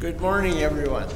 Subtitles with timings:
[0.00, 1.08] Good morning, everyone.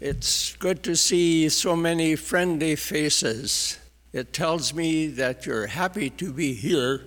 [0.00, 3.78] It's good to see so many friendly faces.
[4.12, 7.02] It tells me that you're happy to be here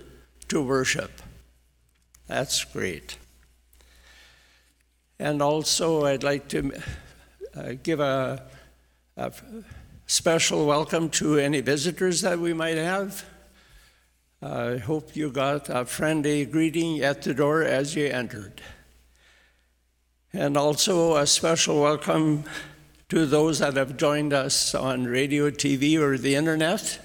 [0.48, 1.20] to worship.
[2.28, 3.18] That's great.
[5.18, 6.72] And also, I'd like to
[7.54, 8.42] uh, give a,
[9.18, 9.32] a
[10.06, 13.22] special welcome to any visitors that we might have.
[14.40, 18.62] I hope you got a friendly greeting at the door as you entered.
[20.34, 22.44] And also a special welcome
[23.08, 26.98] to those that have joined us on radio, TV, or the internet.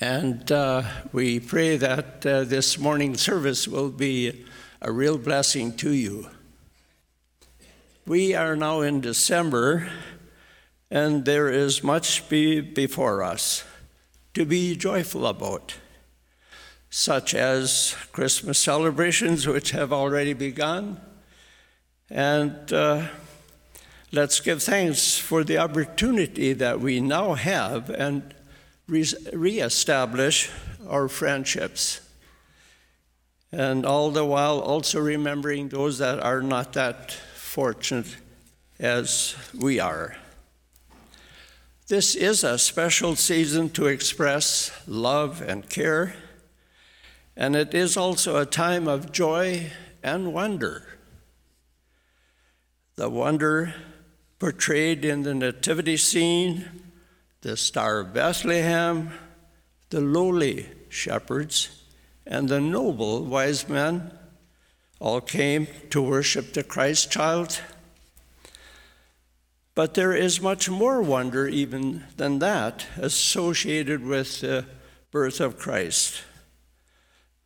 [0.00, 4.44] And uh, we pray that uh, this morning service will be
[4.80, 6.26] a real blessing to you.
[8.08, 9.88] We are now in December,
[10.90, 13.62] and there is much be before us
[14.34, 15.76] to be joyful about,
[16.90, 21.00] such as Christmas celebrations, which have already begun.
[22.12, 23.06] And uh,
[24.12, 28.34] let's give thanks for the opportunity that we now have and
[28.86, 30.50] re- reestablish
[30.86, 32.02] our friendships.
[33.50, 38.18] And all the while also remembering those that are not that fortunate
[38.78, 40.16] as we are.
[41.88, 46.14] This is a special season to express love and care,
[47.34, 49.70] and it is also a time of joy
[50.02, 50.91] and wonder.
[52.96, 53.74] The wonder
[54.38, 56.68] portrayed in the nativity scene,
[57.40, 59.10] the Star of Bethlehem,
[59.88, 61.84] the lowly shepherds,
[62.26, 64.12] and the noble wise men
[65.00, 67.60] all came to worship the Christ child.
[69.74, 74.66] But there is much more wonder, even than that, associated with the
[75.10, 76.22] birth of Christ,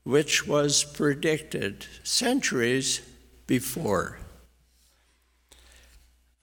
[0.03, 3.01] which was predicted centuries
[3.47, 4.19] before.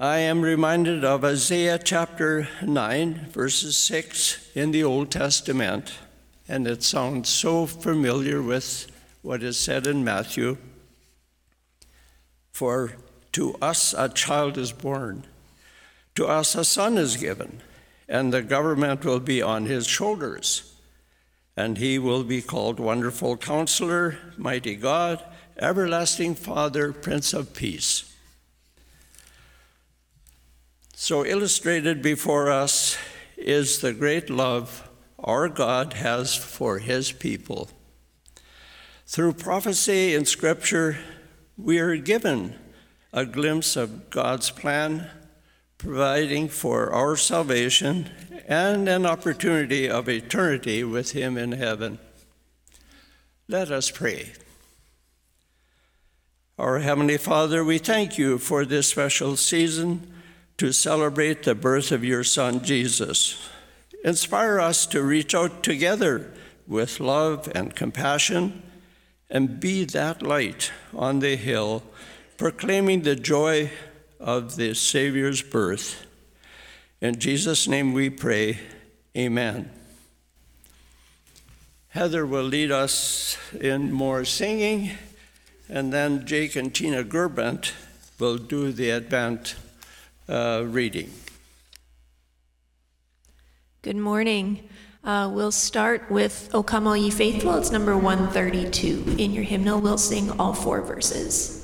[0.04, 5.94] I am reminded of Isaiah chapter 9, verses 6 in the Old Testament,
[6.46, 10.58] and it sounds so familiar with what is said in Matthew.
[12.52, 12.98] For
[13.32, 15.26] to us a child is born
[16.16, 17.62] to us a son is given,
[18.10, 20.76] and the government will be on his shoulders.
[21.56, 25.24] And he will be called Wonderful Counselor, Mighty God,
[25.58, 28.13] Everlasting Father, Prince of Peace.
[31.06, 32.98] So, illustrated before us
[33.36, 37.70] is the great love our God has for his people.
[39.06, 40.98] Through prophecy in Scripture,
[41.58, 42.58] we are given
[43.12, 45.10] a glimpse of God's plan
[45.78, 48.10] providing for our salvation
[48.48, 52.00] and an opportunity of eternity with Him in heaven.
[53.50, 54.32] Let us pray.
[56.58, 60.13] Our Heavenly Father, we thank you for this special season
[60.58, 63.50] to celebrate the birth of your Son, Jesus.
[64.04, 66.32] Inspire us to reach out together
[66.68, 68.62] with love and compassion
[69.30, 71.84] and be that light on the hill,
[72.38, 73.72] proclaiming the joy
[74.20, 76.06] of the Savior's birth.
[77.02, 78.60] In Jesus' name we pray,
[79.18, 79.70] Amen.
[81.90, 84.92] Heather will lead us in more singing,
[85.70, 87.74] and then Jake and Tina Gerbent
[88.20, 89.56] will do the Advent
[90.28, 91.12] uh, reading.
[93.82, 94.70] Good morning.
[95.04, 97.56] Uh, we'll start with O Come All Ye Faithful.
[97.56, 99.16] It's number 132.
[99.18, 101.63] In your hymnal, we'll sing all four verses.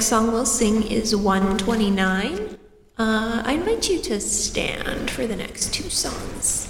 [0.00, 2.56] Next song we'll sing is 129.
[2.96, 6.69] Uh, I invite you to stand for the next two songs.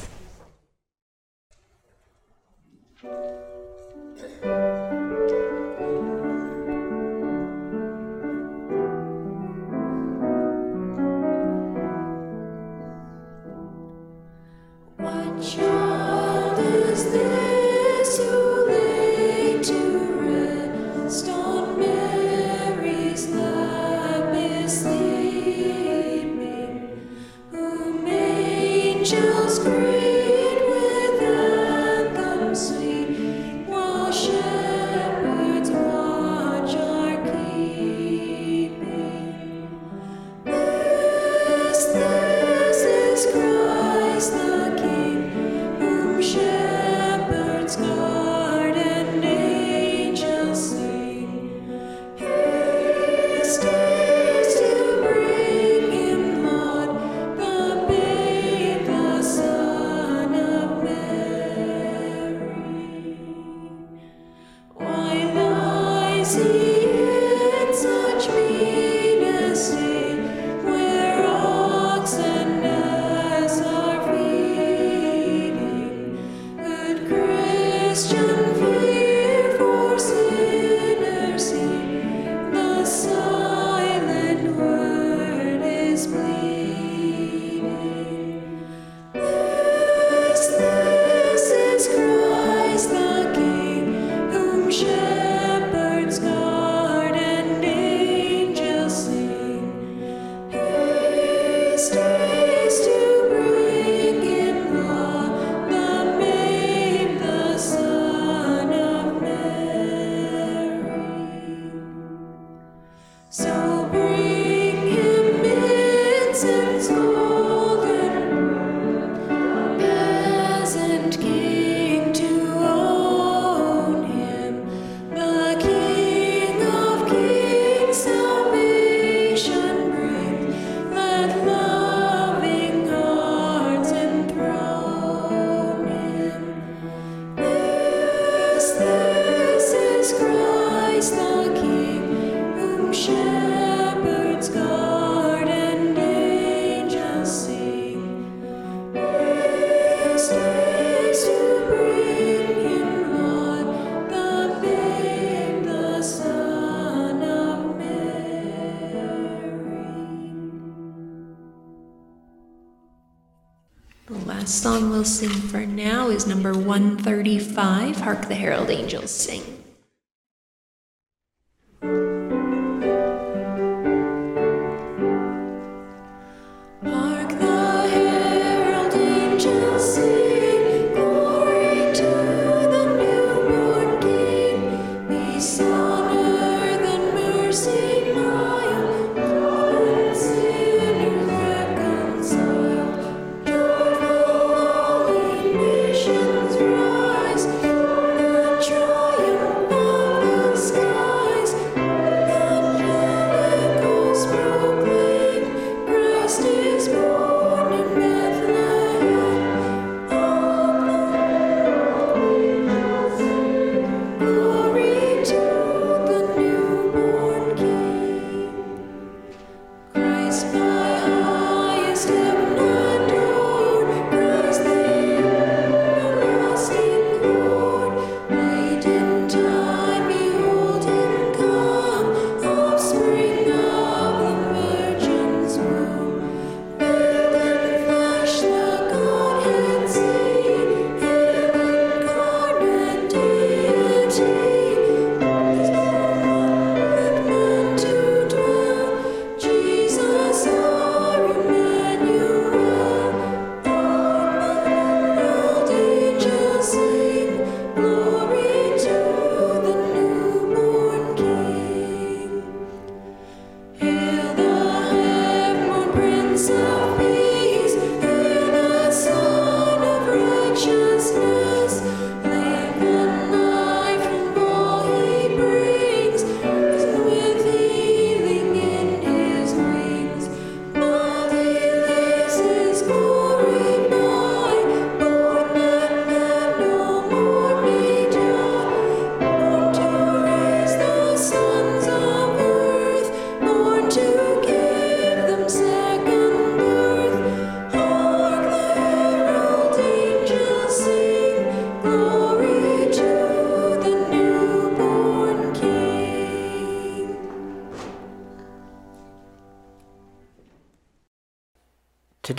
[166.42, 169.49] Number 135 Hark the Herald Angels Sing.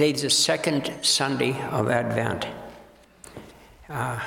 [0.01, 2.47] Today is the second Sunday of Advent.
[3.87, 4.19] Uh,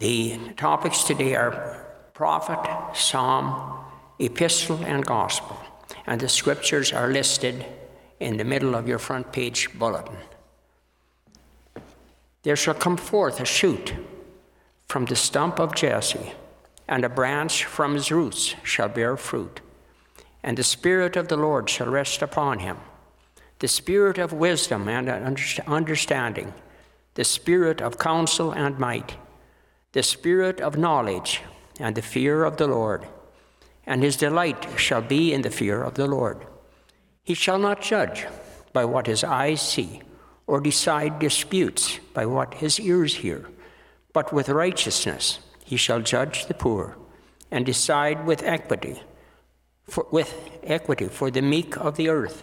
[0.00, 2.58] the topics today are prophet,
[2.96, 3.84] psalm,
[4.18, 5.56] epistle, and gospel.
[6.08, 7.64] And the scriptures are listed
[8.18, 10.16] in the middle of your front page bulletin.
[12.42, 13.94] There shall come forth a shoot
[14.88, 16.32] from the stump of Jesse,
[16.88, 19.60] and a branch from his roots shall bear fruit.
[20.42, 22.78] And the Spirit of the Lord shall rest upon him
[23.62, 25.08] the Spirit of wisdom and
[25.68, 26.52] understanding,
[27.14, 29.14] the Spirit of counsel and might,
[29.92, 31.42] the Spirit of knowledge
[31.78, 33.06] and the fear of the Lord.
[33.86, 36.44] And his delight shall be in the fear of the Lord.
[37.22, 38.26] He shall not judge
[38.72, 40.02] by what his eyes see,
[40.48, 43.48] or decide disputes by what his ears hear,
[44.12, 46.96] but with righteousness he shall judge the poor,
[47.48, 49.00] and decide with equity,
[49.84, 52.42] for, with equity for the meek of the earth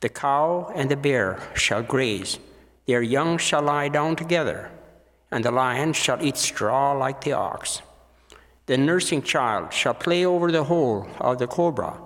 [0.00, 2.38] The cow and the bear shall graze,
[2.86, 4.70] their young shall lie down together,
[5.30, 7.82] and the lion shall eat straw like the ox.
[8.66, 12.00] The nursing child shall play over the hole of the cobra,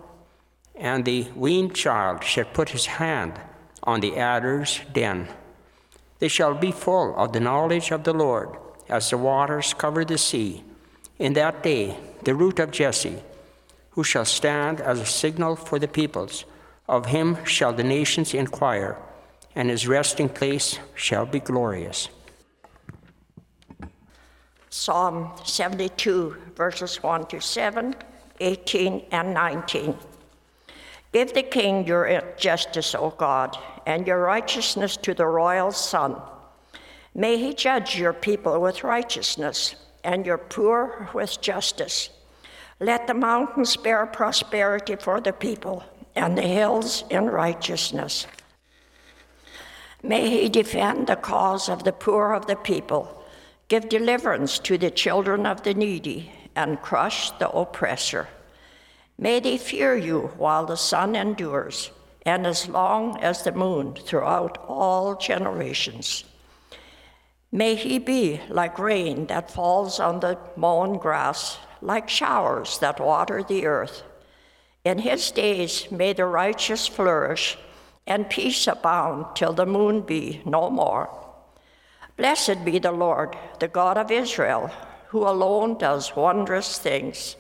[0.75, 3.35] and the weaned child shall put his hand
[3.83, 5.29] on the adder's den.
[6.19, 8.57] They shall be full of the knowledge of the Lord,
[8.89, 10.65] as the waters cover the sea.
[11.19, 13.23] In that day, the root of Jesse,
[13.91, 16.45] who shall stand as a signal for the peoples,
[16.89, 18.97] of him shall the nations inquire,
[19.55, 22.09] and his resting place shall be glorious.
[24.71, 27.95] Psalm 72, verses 1 to 7,
[28.41, 29.97] 18, and 19.
[31.12, 36.21] Give the king your justice, O God, and your righteousness to the royal son.
[37.15, 42.09] May he judge your people with righteousness, and your poor with justice.
[42.81, 48.26] Let the mountains bear prosperity for the people and the hills in righteousness.
[50.02, 53.25] May he defend the cause of the poor of the people,
[53.69, 58.28] give deliverance to the children of the needy, and crush the oppressor.
[59.19, 61.90] May they fear you while the sun endures,
[62.26, 66.25] and as long as the moon throughout all generations.
[67.52, 73.42] May he be like rain that falls on the mown grass, like showers that water
[73.42, 74.02] the earth.
[74.85, 77.57] In his days may the righteous flourish,
[78.07, 81.09] and peace abound till the moon be no more.
[82.17, 84.71] Blessed be the Lord, the God of Israel,
[85.09, 87.37] who alone does wondrous things.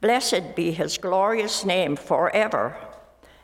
[0.00, 2.76] Blessed be his glorious name forever.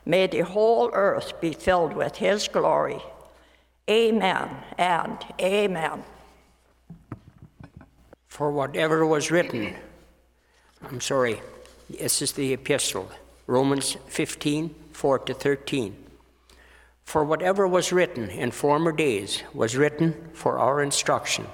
[0.05, 3.01] May the whole earth be filled with his glory.
[3.89, 6.03] Amen and amen.
[8.27, 9.75] For whatever was written,
[10.83, 11.41] I'm sorry.
[11.99, 13.11] This is the epistle,
[13.47, 15.95] Romans 15 4 to 13.
[17.03, 21.47] For whatever was written in former days was written for our instruction,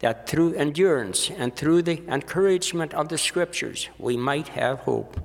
[0.00, 5.20] that through endurance and through the encouragement of the Scriptures we might have hope.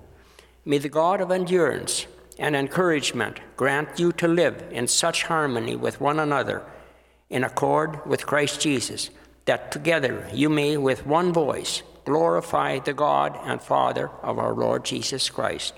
[0.65, 2.05] May the God of endurance
[2.37, 6.61] and encouragement grant you to live in such harmony with one another,
[7.31, 9.09] in accord with Christ Jesus,
[9.45, 14.83] that together you may with one voice glorify the God and Father of our Lord
[14.83, 15.75] Jesus Christ.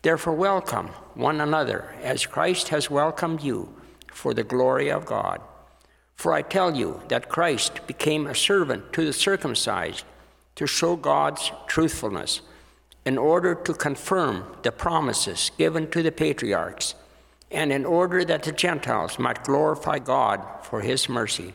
[0.00, 3.68] Therefore, welcome one another as Christ has welcomed you
[4.10, 5.42] for the glory of God.
[6.14, 10.06] For I tell you that Christ became a servant to the circumcised
[10.54, 12.40] to show God's truthfulness,
[13.04, 16.94] in order to confirm the promises given to the patriarchs,
[17.50, 21.52] and in order that the Gentiles might glorify God for his mercy.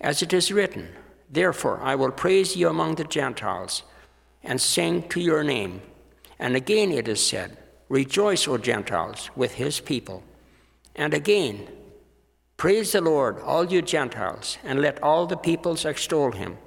[0.00, 0.88] As it is written,
[1.32, 3.82] Therefore, I will praise you among the Gentiles
[4.44, 5.80] and sing to your name.
[6.38, 7.56] And again it is said,
[7.88, 10.22] Rejoice, O Gentiles, with his people.
[10.94, 11.68] And again,
[12.62, 16.58] Praise the Lord, all you Gentiles, and let all the peoples extol him.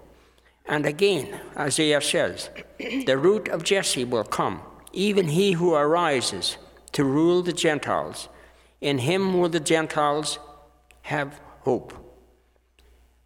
[0.66, 6.58] And again, Isaiah says, The root of Jesse will come, even he who arises
[6.92, 8.28] to rule the Gentiles.
[8.82, 10.38] In him will the Gentiles
[11.04, 12.05] have hope.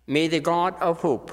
[0.10, 1.32] May the God of hope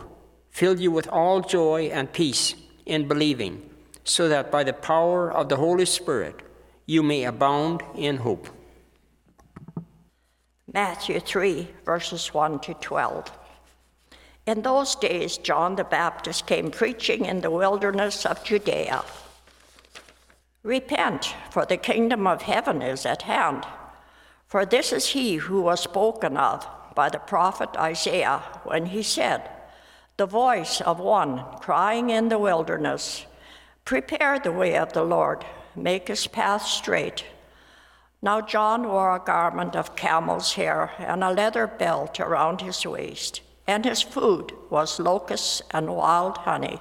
[0.51, 2.55] fill you with all joy and peace
[2.85, 3.71] in believing,
[4.05, 6.43] so that by the power of the Holy Spirit
[6.85, 8.51] you may abound in hope.
[10.71, 13.33] Matthew 3, verses 1 to 12.
[14.45, 19.03] In those days, John the Baptist came preaching in the wilderness of Judea.
[20.63, 23.65] Repent, for the kingdom of heaven is at hand.
[24.47, 29.49] For this is he who was spoken of by the prophet Isaiah when he said,
[30.17, 33.27] The voice of one crying in the wilderness,
[33.85, 35.45] Prepare the way of the Lord,
[35.77, 37.25] make his path straight.
[38.21, 43.43] Now John wore a garment of camel's hair and a leather belt around his waist
[43.67, 46.81] and his food was locusts and wild honey.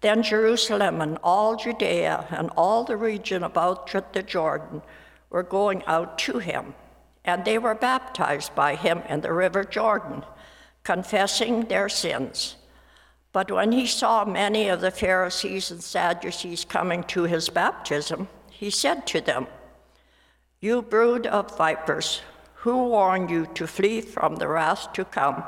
[0.00, 4.80] Then Jerusalem and all Judea and all the region about the Jordan
[5.28, 6.74] were going out to him,
[7.30, 10.24] and they were baptized by him in the river Jordan,
[10.82, 12.56] confessing their sins.
[13.32, 18.68] But when he saw many of the Pharisees and Sadducees coming to his baptism, he
[18.68, 19.46] said to them,
[20.60, 22.22] You brood of vipers,
[22.54, 25.44] who warned you to flee from the wrath to come?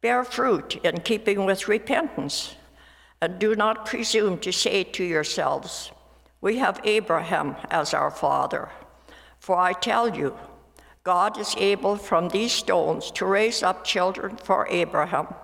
[0.00, 2.56] Bear fruit in keeping with repentance,
[3.20, 5.92] and do not presume to say to yourselves,
[6.40, 8.70] We have Abraham as our father.
[9.38, 10.34] For I tell you,
[11.04, 15.34] God is able from these stones to raise up children for Abraham.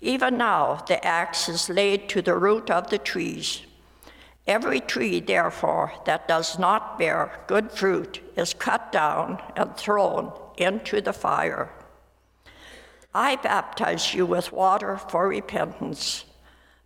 [0.00, 3.62] Even now, the axe is laid to the root of the trees.
[4.46, 11.00] Every tree, therefore, that does not bear good fruit is cut down and thrown into
[11.00, 11.70] the fire.
[13.14, 16.24] I baptize you with water for repentance,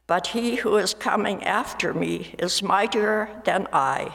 [0.07, 4.13] but he who is coming after me is mightier than I,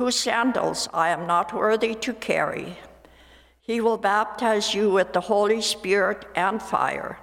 [0.00, 2.78] whose sandals I am not worthy to carry.
[3.60, 7.18] He will baptize you with the Holy Spirit and fire.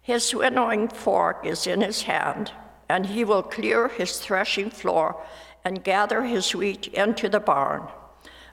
[0.00, 2.52] His winnowing fork is in his hand
[2.88, 5.20] and he will clear his threshing floor
[5.64, 7.88] and gather his wheat into the barn,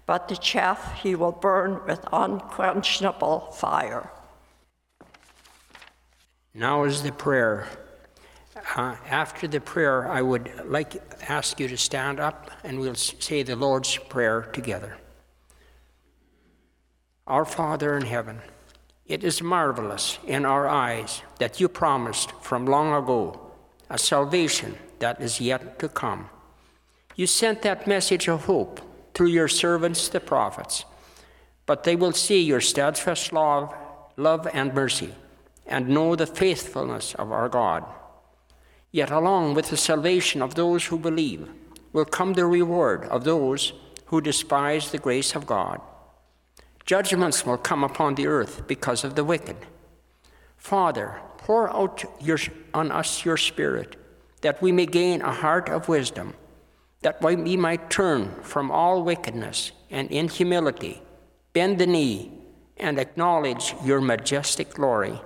[0.08, 4.10] but the chaff he will burn with unquenchable fire.
[6.56, 7.68] Now is the prayer.
[8.74, 13.44] Uh, after the prayer, I would like ask you to stand up and we'll say
[13.44, 14.98] the Lord's Prayer together.
[17.28, 18.40] Our Father in heaven,
[19.06, 23.40] it is marvelous in our eyes that you promised from long ago
[23.90, 26.30] a salvation that is yet to come.
[27.16, 28.82] You sent that message of hope
[29.14, 30.86] through your servants, the prophets,
[31.66, 33.74] but they will see your steadfast love,
[34.18, 35.14] love and mercy,
[35.66, 37.86] and know the faithfulness of our God.
[38.96, 41.50] Yet, along with the salvation of those who believe,
[41.92, 43.74] will come the reward of those
[44.06, 45.82] who despise the grace of God.
[46.86, 49.58] Judgments will come upon the earth because of the wicked.
[50.56, 52.38] Father, pour out your,
[52.74, 53.98] on us your Spirit,
[54.40, 56.34] that we may gain a heart of wisdom,
[57.02, 61.02] that we might turn from all wickedness and in humility
[61.52, 62.32] bend the knee
[62.78, 65.20] and acknowledge your majestic glory.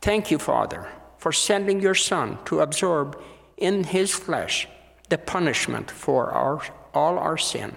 [0.00, 0.88] Thank you, Father,
[1.20, 3.20] for sending your Son to absorb
[3.58, 4.66] in his flesh
[5.10, 6.62] the punishment for our,
[6.94, 7.76] all our sin.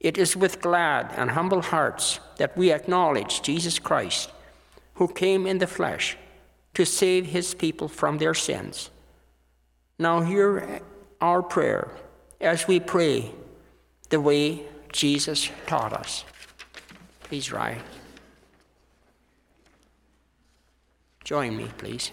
[0.00, 4.30] It is with glad and humble hearts that we acknowledge Jesus Christ,
[4.94, 6.16] who came in the flesh
[6.72, 8.90] to save his people from their sins.
[9.98, 10.80] Now, hear
[11.20, 11.90] our prayer
[12.40, 13.32] as we pray
[14.08, 16.24] the way Jesus taught us.
[17.24, 17.80] Please rise.
[21.24, 22.12] Join me, please.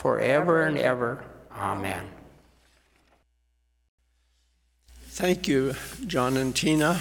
[0.00, 1.22] forever and ever.
[1.54, 2.02] Amen.
[5.10, 5.74] Thank you,
[6.06, 6.98] John and Tina.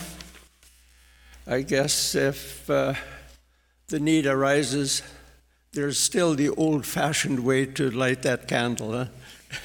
[1.48, 2.96] I guess if uh,
[3.88, 5.02] the need arises,
[5.72, 8.92] there's still the old fashioned way to light that candle.
[8.92, 9.06] Huh?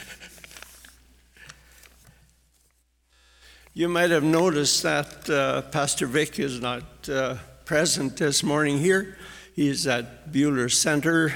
[3.74, 9.18] you might have noticed that uh, Pastor Vic is not uh, present this morning here.
[9.56, 11.34] He's at Bueller Center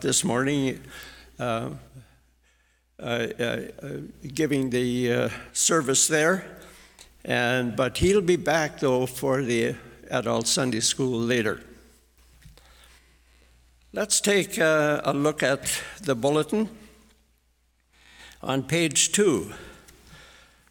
[0.00, 0.80] this morning.
[1.38, 1.70] Uh,
[2.98, 3.60] uh, uh,
[4.34, 6.46] giving the service there,
[7.26, 9.74] and but he'll be back though for the
[10.10, 11.60] adult Sunday school later.
[13.92, 16.70] Let's take a, a look at the bulletin
[18.42, 19.52] on page two.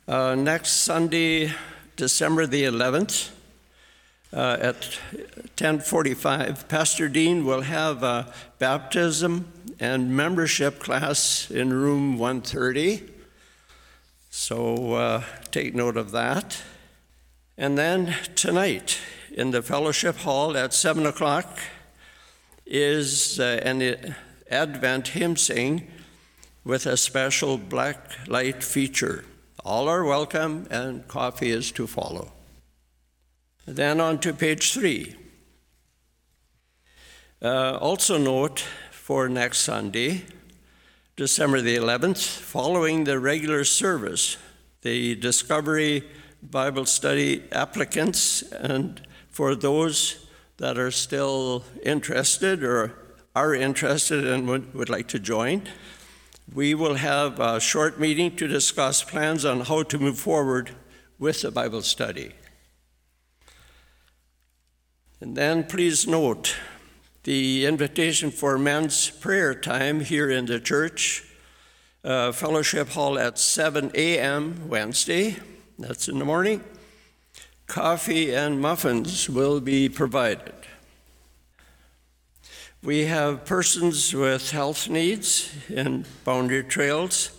[0.08, 1.52] Uh, next Sunday,
[1.96, 3.32] December the 11th,
[4.36, 5.00] uh, at
[5.56, 9.48] 10:45, Pastor Dean will have a baptism
[9.80, 13.04] and membership class in room 130.
[14.30, 16.62] So uh, take note of that.
[17.58, 19.00] And then tonight
[19.32, 21.58] in the fellowship hall at 7 o'clock
[22.66, 24.16] is uh, an
[24.52, 25.88] Advent hymn sing
[26.66, 29.24] with a special black light feature.
[29.64, 32.35] All are welcome, and coffee is to follow.
[33.66, 35.16] Then on to page three.
[37.42, 40.24] Uh, also, note for next Sunday,
[41.16, 44.38] December the 11th, following the regular service,
[44.82, 46.04] the Discovery
[46.44, 52.94] Bible Study applicants, and for those that are still interested or
[53.36, 55.64] are interested and would, would like to join,
[56.54, 60.70] we will have a short meeting to discuss plans on how to move forward
[61.18, 62.32] with the Bible study.
[65.26, 66.56] And then please note
[67.24, 71.24] the invitation for men's prayer time here in the church,
[72.04, 74.70] uh, fellowship hall at 7 a.m.
[74.70, 75.38] Wednesday,
[75.80, 76.64] that's in the morning.
[77.66, 80.54] Coffee and muffins will be provided.
[82.84, 87.32] We have persons with health needs in Boundary Trails.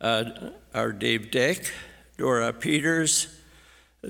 [0.00, 1.70] Uh, our Dave Deck,
[2.16, 3.37] Dora Peters,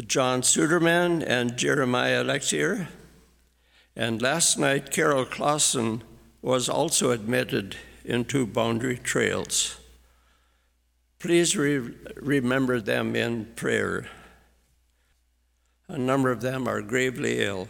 [0.06, 2.88] John Suderman, and Jeremiah Lexier.
[3.96, 6.02] And last night, Carol Clausen
[6.40, 9.78] was also admitted into Boundary Trails.
[11.18, 14.08] Please re- remember them in prayer.
[15.88, 17.68] A number of them are gravely ill.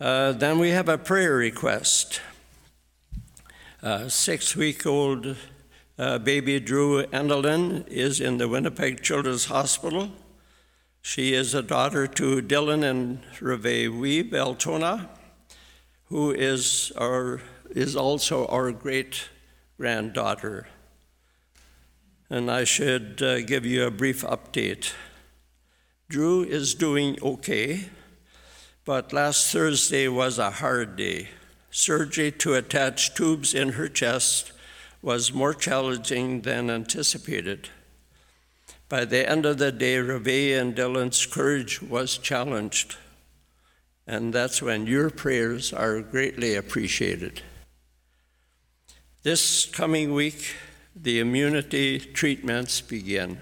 [0.00, 2.20] Uh, then we have a prayer request.
[3.82, 5.36] A six week old
[5.98, 10.10] uh, baby Drew Endelin is in the Winnipeg Children's Hospital.
[11.06, 15.10] She is a daughter to Dylan and Reve Weeb Altona,
[16.06, 19.28] who is, our, is also our great
[19.76, 20.66] granddaughter.
[22.30, 24.94] And I should uh, give you a brief update.
[26.08, 27.90] Drew is doing okay.
[28.86, 31.28] But last Thursday was a hard day.
[31.70, 34.52] Surgery to attach tubes in her chest
[35.02, 37.68] was more challenging than anticipated.
[38.94, 42.94] By the end of the day, Reve and Dylan's courage was challenged.
[44.06, 47.42] And that's when your prayers are greatly appreciated.
[49.24, 50.54] This coming week,
[50.94, 53.40] the immunity treatments begin.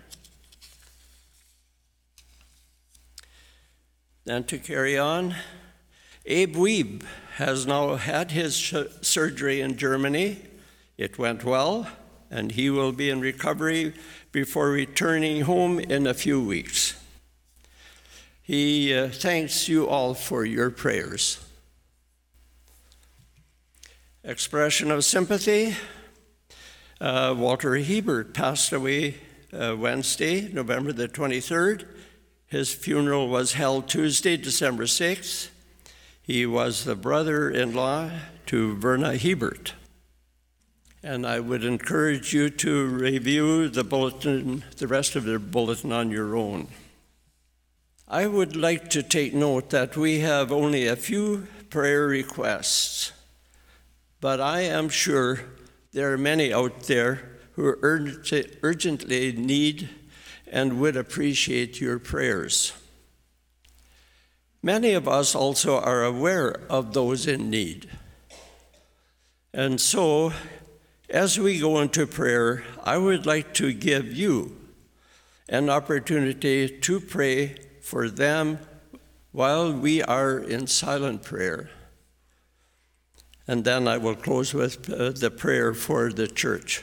[4.25, 5.35] Then to carry on,
[6.25, 7.03] Abe Weeb
[7.37, 8.57] has now had his
[9.03, 10.38] surgery in Germany.
[10.97, 11.88] It went well,
[12.33, 13.92] and he will be in recovery
[14.33, 16.99] before returning home in a few weeks.
[18.42, 21.38] He uh, thanks you all for your prayers.
[24.25, 25.77] Expression of sympathy.
[27.01, 29.16] Uh, Walter Hebert passed away
[29.53, 31.85] uh, Wednesday, November the 23rd.
[32.47, 35.51] His funeral was held Tuesday, December 6th.
[36.23, 38.11] He was the brother in law
[38.47, 39.75] to Verna Hebert.
[41.03, 46.11] And I would encourage you to review the bulletin, the rest of the bulletin on
[46.11, 46.69] your own.
[48.07, 53.12] I would like to take note that we have only a few prayer requests,
[54.21, 55.41] but I am sure
[55.93, 59.88] there are many out there who urgently need
[60.47, 62.75] and would appreciate your prayers.
[64.62, 67.88] Many of us also are aware of those in need.
[69.53, 70.33] And so,
[71.12, 74.57] as we go into prayer, I would like to give you
[75.48, 78.59] an opportunity to pray for them
[79.31, 81.70] while we are in silent prayer.
[83.46, 86.83] And then I will close with uh, the prayer for the church.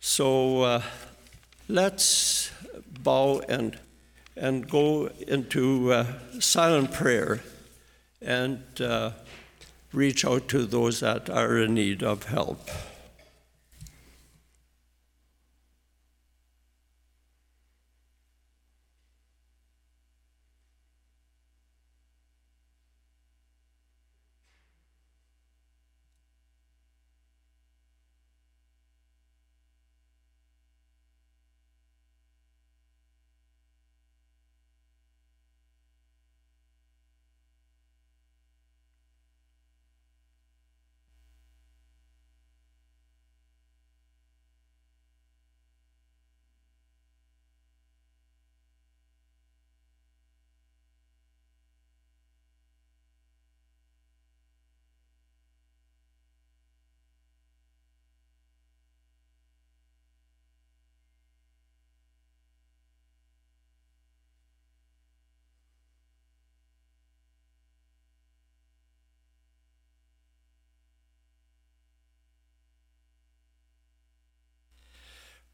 [0.00, 0.82] So, uh,
[1.68, 2.52] Let's
[3.02, 3.76] bow and,
[4.36, 6.06] and go into uh,
[6.38, 7.40] silent prayer
[8.22, 9.10] and uh,
[9.96, 12.68] reach out to those that are in need of help.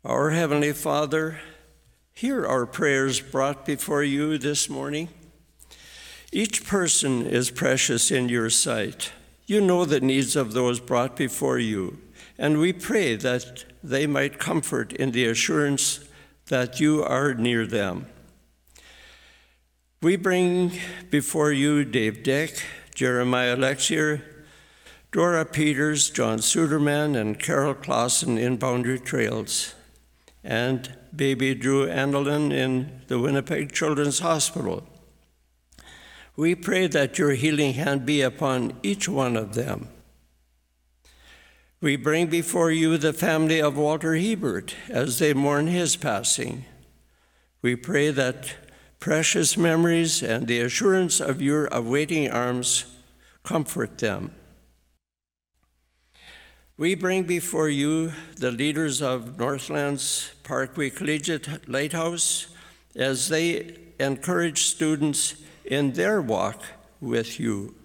[0.05, 1.39] Our Heavenly Father,
[2.13, 5.11] hear our prayers brought before you this morning.
[6.33, 9.13] Each person is precious in your sight.
[9.47, 12.01] You know the needs of those brought before you,
[12.37, 16.01] and we pray that they might comfort in the assurance
[16.47, 18.07] that you are near them.
[20.01, 20.73] We bring
[21.11, 22.51] before you Dave Deck,
[22.93, 24.21] Jeremiah Lexier,
[25.13, 29.77] Dora Peters, John Suderman, and Carol Clausen in Boundary Trails,
[30.45, 34.87] and baby Drew Andelin in the Winnipeg Children's Hospital.
[36.37, 39.89] We pray that your healing hand be upon each one of them.
[41.81, 46.65] We bring before you the family of Walter Hebert as they mourn his passing.
[47.61, 48.55] We pray that
[49.01, 52.87] precious memories and the assurance of your awaiting arms
[53.43, 54.33] comfort them.
[56.83, 62.49] We bring before you the leaders of Northlands Parkway Collegiate Lighthouse
[62.97, 66.61] as they encourage students in their walk
[67.01, 67.77] with you.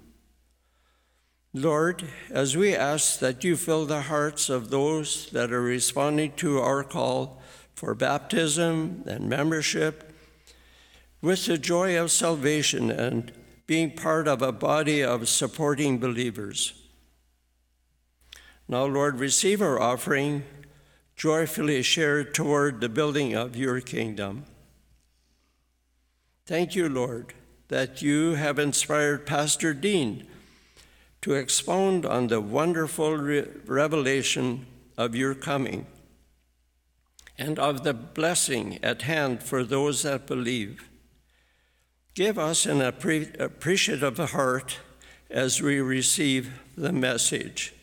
[1.54, 6.58] Lord, as we ask that you fill the hearts of those that are responding to
[6.58, 7.40] our call
[7.76, 10.12] for baptism and membership
[11.22, 13.32] with the joy of salvation and
[13.68, 16.87] being part of a body of supporting believers.
[18.68, 20.44] Now, Lord, receive our offering,
[21.16, 24.46] joyfully shared toward the building of your kingdom.
[26.46, 27.34] Thank you, Lord
[27.68, 30.26] that you have inspired Pastor Dean
[31.22, 34.66] to expound on the wonderful re- revelation
[34.98, 35.86] of your coming
[37.38, 40.88] and of the blessing at hand for those that believe.
[42.16, 44.80] Give us an appre- appreciative heart
[45.30, 47.74] as we receive the message.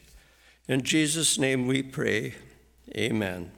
[0.66, 2.35] In Jesus' name we pray.
[2.96, 3.50] Amen.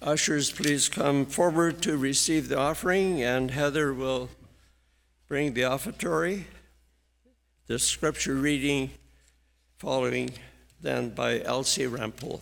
[0.00, 4.30] Ushers, please come forward to receive the offering, and Heather will
[5.28, 6.46] bring the offertory.
[7.68, 8.90] The scripture reading
[9.78, 10.30] following
[10.80, 12.40] then by Elsie Rempel.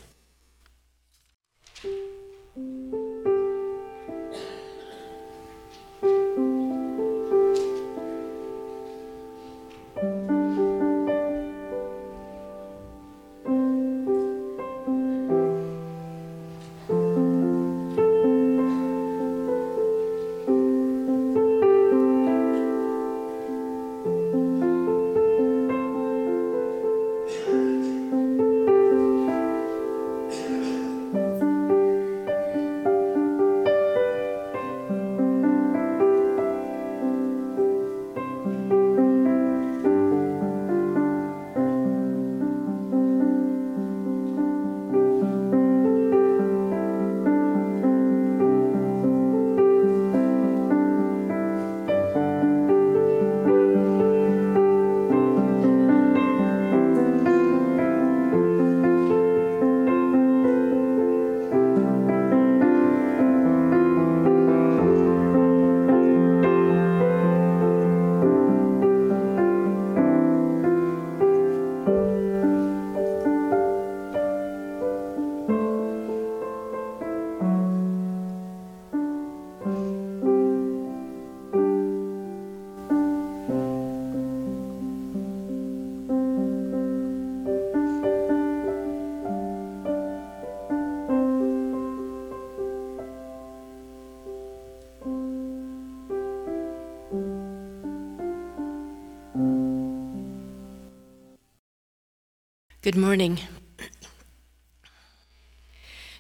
[102.91, 103.39] Good morning.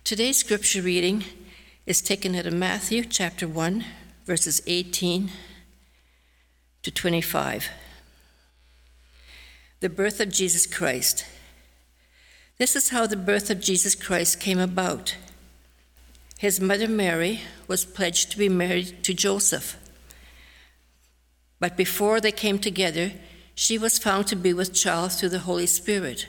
[0.04, 1.24] Today's scripture reading
[1.84, 3.84] is taken out of Matthew chapter 1,
[4.24, 5.32] verses 18
[6.84, 7.70] to 25.
[9.80, 11.26] The birth of Jesus Christ.
[12.58, 15.16] This is how the birth of Jesus Christ came about.
[16.38, 19.76] His mother Mary was pledged to be married to Joseph.
[21.58, 23.14] But before they came together,
[23.56, 26.28] she was found to be with child through the Holy Spirit.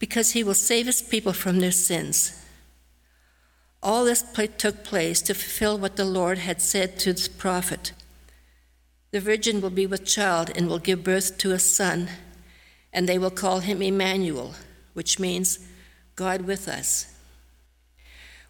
[0.00, 2.44] because he will save his people from their sins.
[3.82, 4.24] All this
[4.58, 7.92] took place to fulfill what the Lord had said to the prophet
[9.12, 12.08] The virgin will be with child and will give birth to a son,
[12.92, 14.54] and they will call him Emmanuel,
[14.94, 15.60] which means
[16.16, 17.06] God with us.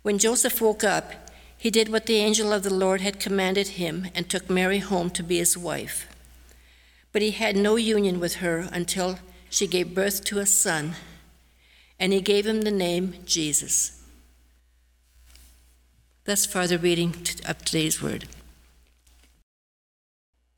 [0.02, 4.08] When Joseph woke up, he did what the angel of the Lord had commanded him
[4.14, 6.08] and took Mary home to be his wife.
[7.12, 9.18] But he had no union with her until
[9.50, 10.94] she gave birth to a son,
[12.00, 14.02] and he gave him the name Jesus.
[16.24, 17.14] Thus further reading
[17.46, 18.26] of today's word.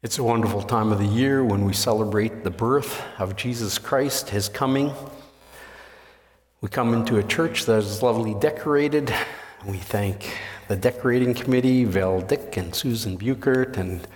[0.02, 4.30] It's a wonderful time of the year when we celebrate the birth of Jesus Christ,
[4.30, 4.92] his coming.
[6.60, 9.12] We come into a church that is lovely decorated.
[9.66, 10.36] We thank
[10.68, 14.06] the decorating committee, Val Dick and Susan Buchert, and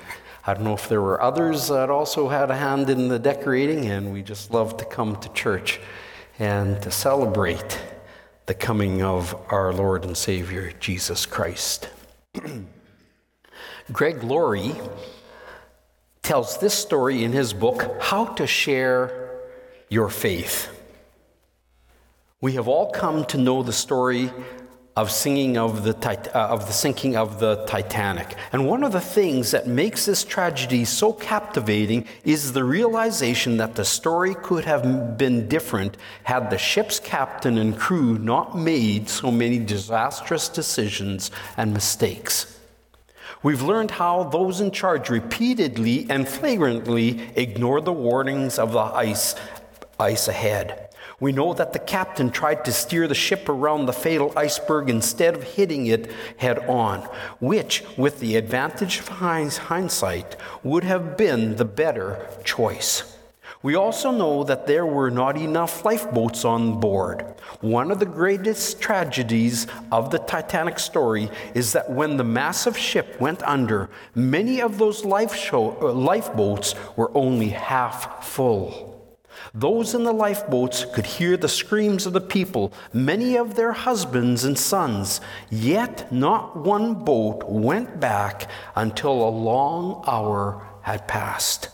[0.46, 3.86] I don't know if there were others that also had a hand in the decorating,
[3.86, 5.80] and we just love to come to church
[6.38, 7.80] and to celebrate
[8.46, 11.88] the coming of our Lord and Savior, Jesus Christ.
[13.92, 14.74] Greg Laurie
[16.22, 19.40] tells this story in his book, How to Share
[19.88, 20.68] Your Faith.
[22.40, 24.30] We have all come to know the story
[24.96, 25.94] of singing of the,
[26.34, 28.34] uh, of the sinking of the Titanic.
[28.52, 33.74] And one of the things that makes this tragedy so captivating is the realization that
[33.74, 39.30] the story could have been different had the ship's captain and crew not made so
[39.30, 42.58] many disastrous decisions and mistakes.
[43.42, 49.34] We've learned how those in charge repeatedly and flagrantly ignored the warnings of the ice,
[50.00, 50.85] ice ahead.
[51.18, 55.34] We know that the captain tried to steer the ship around the fatal iceberg instead
[55.34, 57.00] of hitting it head on,
[57.40, 63.16] which, with the advantage of hindsight, would have been the better choice.
[63.62, 67.22] We also know that there were not enough lifeboats on board.
[67.62, 73.18] One of the greatest tragedies of the Titanic story is that when the massive ship
[73.18, 78.95] went under, many of those uh, lifeboats were only half full.
[79.54, 84.44] Those in the lifeboats could hear the screams of the people, many of their husbands
[84.44, 85.20] and sons,
[85.50, 91.70] yet not one boat went back until a long hour had passed.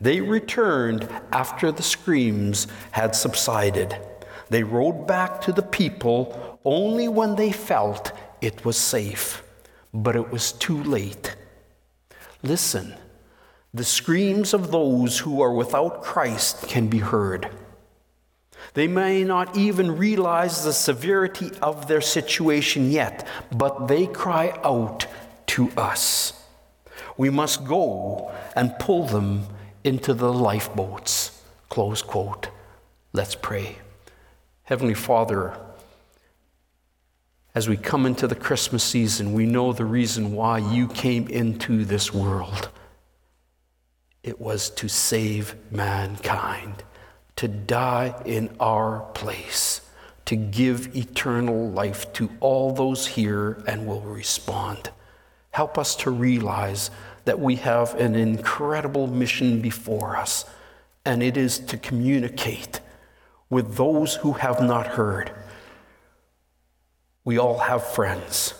[0.00, 3.96] They returned after the screams had subsided.
[4.48, 9.42] They rowed back to the people only when they felt it was safe,
[9.92, 11.36] but it was too late.
[12.42, 12.94] Listen
[13.72, 17.48] the screams of those who are without Christ can be heard.
[18.74, 25.06] They may not even realize the severity of their situation yet, but they cry out
[25.48, 26.32] to us.
[27.16, 29.46] We must go and pull them
[29.84, 31.42] into the lifeboats.
[31.68, 32.48] Close quote.
[33.12, 33.78] Let's pray.
[34.64, 35.58] Heavenly Father,
[37.54, 41.84] as we come into the Christmas season, we know the reason why you came into
[41.84, 42.68] this world.
[44.22, 46.84] It was to save mankind,
[47.36, 49.80] to die in our place,
[50.26, 54.90] to give eternal life to all those here and will respond.
[55.52, 56.90] Help us to realize
[57.24, 60.44] that we have an incredible mission before us,
[61.04, 62.80] and it is to communicate
[63.48, 65.32] with those who have not heard.
[67.24, 68.54] We all have friends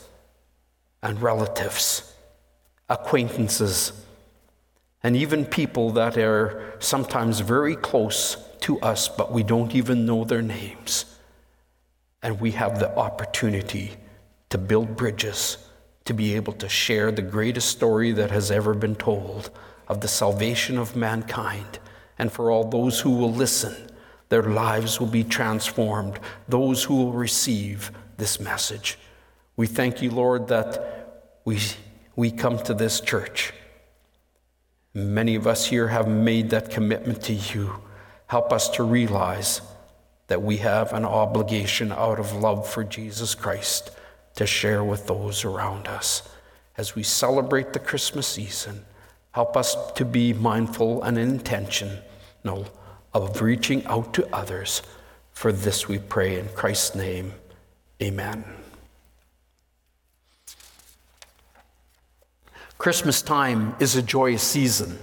[1.03, 2.15] and relatives,
[2.89, 3.93] acquaintances
[5.03, 10.25] and even people that are sometimes very close to us, but we don't even know
[10.25, 11.07] their names.
[12.23, 13.93] And we have the opportunity
[14.51, 15.57] to build bridges,
[16.05, 19.51] to be able to share the greatest story that has ever been told
[19.89, 21.79] of the salvation of mankind.
[22.19, 23.75] And for all those who will listen,
[24.29, 28.99] their lives will be transformed, those who will receive this message.
[29.57, 31.59] We thank you, Lord, that we,
[32.17, 33.55] we come to this church
[34.93, 37.81] Many of us here have made that commitment to you.
[38.27, 39.61] Help us to realize
[40.27, 43.91] that we have an obligation out of love for Jesus Christ
[44.37, 46.23] to share with those around us.
[46.77, 48.85] As we celebrate the Christmas season,
[49.33, 52.67] help us to be mindful and intentional
[53.13, 54.83] of reaching out to others.
[55.33, 57.33] For this we pray in Christ's name.
[58.03, 58.60] Amen.
[62.81, 64.99] Christmas time is a joyous season,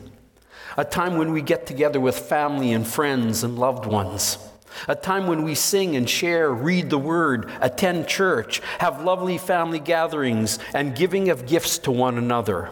[0.78, 4.40] a time when we get together with family and friends and loved ones,
[4.88, 9.78] a time when we sing and share, read the word, attend church, have lovely family
[9.78, 12.72] gatherings, and giving of gifts to one another.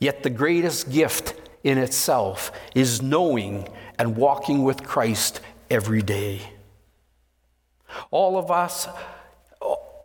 [0.00, 5.40] Yet the greatest gift in itself is knowing and walking with Christ
[5.70, 6.40] every day.
[8.10, 8.88] All of us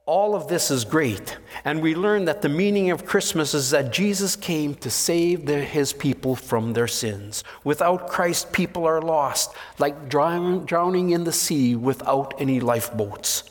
[0.08, 1.38] All of this is great.
[1.66, 5.60] And we learn that the meaning of Christmas is that Jesus came to save the,
[5.60, 7.44] his people from their sins.
[7.66, 13.44] Without Christ, people are lost, like drowning in the sea without any lifeboats.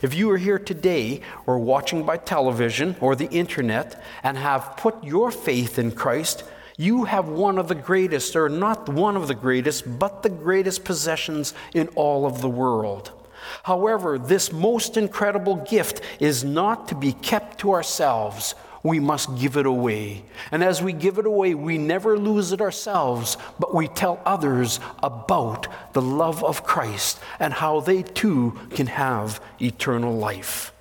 [0.00, 5.04] If you are here today or watching by television or the internet and have put
[5.04, 6.44] your faith in Christ,
[6.78, 10.82] you have one of the greatest, or not one of the greatest, but the greatest
[10.82, 13.12] possessions in all of the world.
[13.62, 18.54] However, this most incredible gift is not to be kept to ourselves.
[18.82, 20.24] We must give it away.
[20.50, 24.80] And as we give it away, we never lose it ourselves, but we tell others
[25.02, 30.72] about the love of Christ and how they too can have eternal life.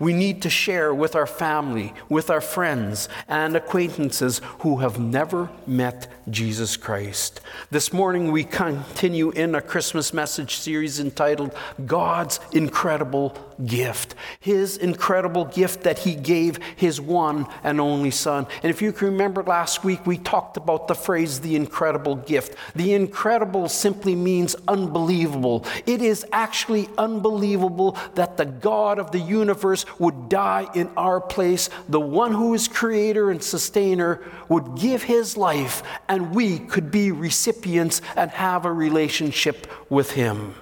[0.00, 5.50] We need to share with our family, with our friends and acquaintances who have never
[5.66, 7.42] met Jesus Christ.
[7.70, 13.36] This morning, we continue in a Christmas message series entitled God's Incredible
[13.66, 14.14] Gift.
[14.40, 18.46] His incredible gift that He gave His one and only Son.
[18.62, 22.56] And if you can remember last week, we talked about the phrase the incredible gift.
[22.74, 25.64] The incredible simply means unbelievable.
[25.86, 31.70] It is actually unbelievable that the God of the universe would die in our place,
[31.88, 37.12] the one who is creator and sustainer would give his life, and we could be
[37.12, 40.54] recipients and have a relationship with him.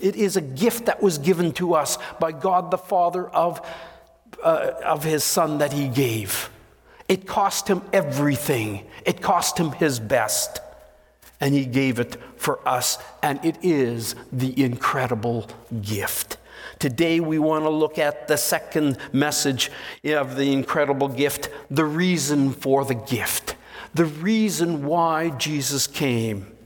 [0.00, 3.66] It is a gift that was given to us by God the Father of,
[4.42, 6.50] uh, of his Son that he gave.
[7.08, 10.60] It cost him everything, it cost him his best.
[11.40, 15.48] And he gave it for us, and it is the incredible
[15.82, 16.36] gift.
[16.80, 19.70] Today, we want to look at the second message
[20.04, 23.54] of the incredible gift the reason for the gift,
[23.94, 26.57] the reason why Jesus came.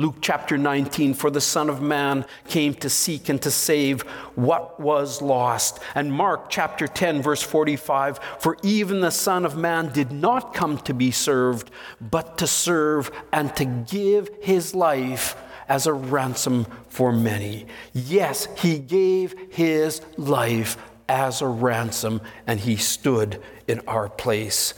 [0.00, 4.00] Luke chapter 19, for the Son of Man came to seek and to save
[4.34, 5.78] what was lost.
[5.94, 10.78] And Mark chapter 10, verse 45, for even the Son of Man did not come
[10.78, 11.70] to be served,
[12.00, 15.36] but to serve and to give his life
[15.68, 17.66] as a ransom for many.
[17.92, 20.78] Yes, he gave his life
[21.10, 23.38] as a ransom, and he stood
[23.68, 24.72] in our place,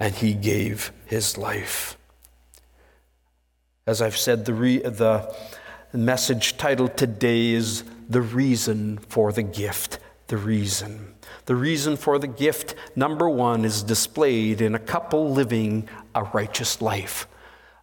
[0.00, 1.98] and he gave his life.
[3.84, 5.34] As I've said, the, re- the
[5.92, 9.98] message titled today is The Reason for the Gift.
[10.28, 11.14] The Reason.
[11.46, 16.80] The reason for the gift, number one, is displayed in a couple living a righteous
[16.80, 17.26] life.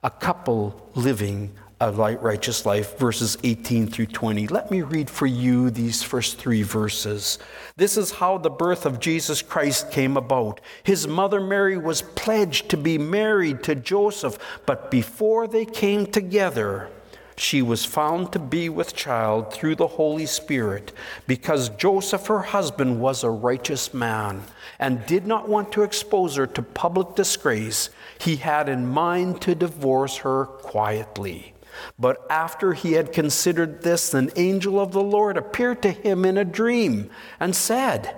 [0.01, 4.47] A couple living a righteous life, verses 18 through 20.
[4.47, 7.39] Let me read for you these first three verses.
[7.77, 10.59] This is how the birth of Jesus Christ came about.
[10.83, 16.89] His mother Mary was pledged to be married to Joseph, but before they came together,
[17.37, 20.91] she was found to be with child through the Holy Spirit,
[21.25, 24.43] because Joseph, her husband, was a righteous man
[24.79, 27.89] and did not want to expose her to public disgrace.
[28.19, 31.53] He had in mind to divorce her quietly.
[31.97, 36.37] But after he had considered this, an angel of the Lord appeared to him in
[36.37, 37.09] a dream
[37.39, 38.17] and said,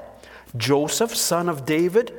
[0.55, 2.14] Joseph, son of David,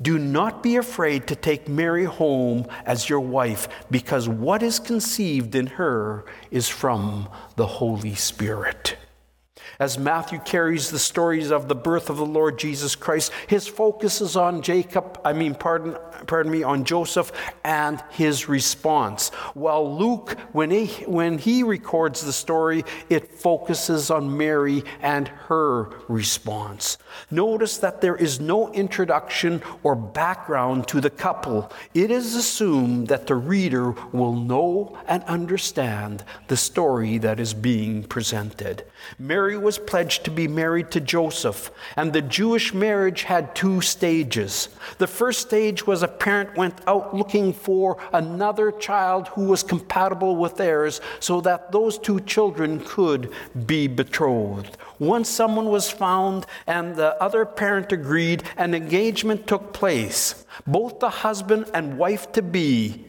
[0.00, 5.54] do not be afraid to take Mary home as your wife, because what is conceived
[5.54, 8.97] in her is from the Holy Spirit.
[9.80, 14.20] As Matthew carries the stories of the birth of the Lord Jesus Christ, his focus
[14.20, 17.30] is on Jacob, I mean, pardon, pardon me, on Joseph
[17.62, 19.28] and his response.
[19.54, 25.90] While Luke, when he, when he records the story, it focuses on Mary and her
[26.08, 26.98] response.
[27.30, 31.70] Notice that there is no introduction or background to the couple.
[31.94, 38.02] It is assumed that the reader will know and understand the story that is being
[38.02, 38.82] presented.
[39.18, 44.68] Mary was pledged to be married to Joseph, and the Jewish marriage had two stages.
[44.98, 50.36] The first stage was a parent went out looking for another child who was compatible
[50.36, 53.32] with theirs so that those two children could
[53.66, 54.76] be betrothed.
[54.98, 60.44] Once someone was found and the other parent agreed, an engagement took place.
[60.66, 63.04] Both the husband and wife to be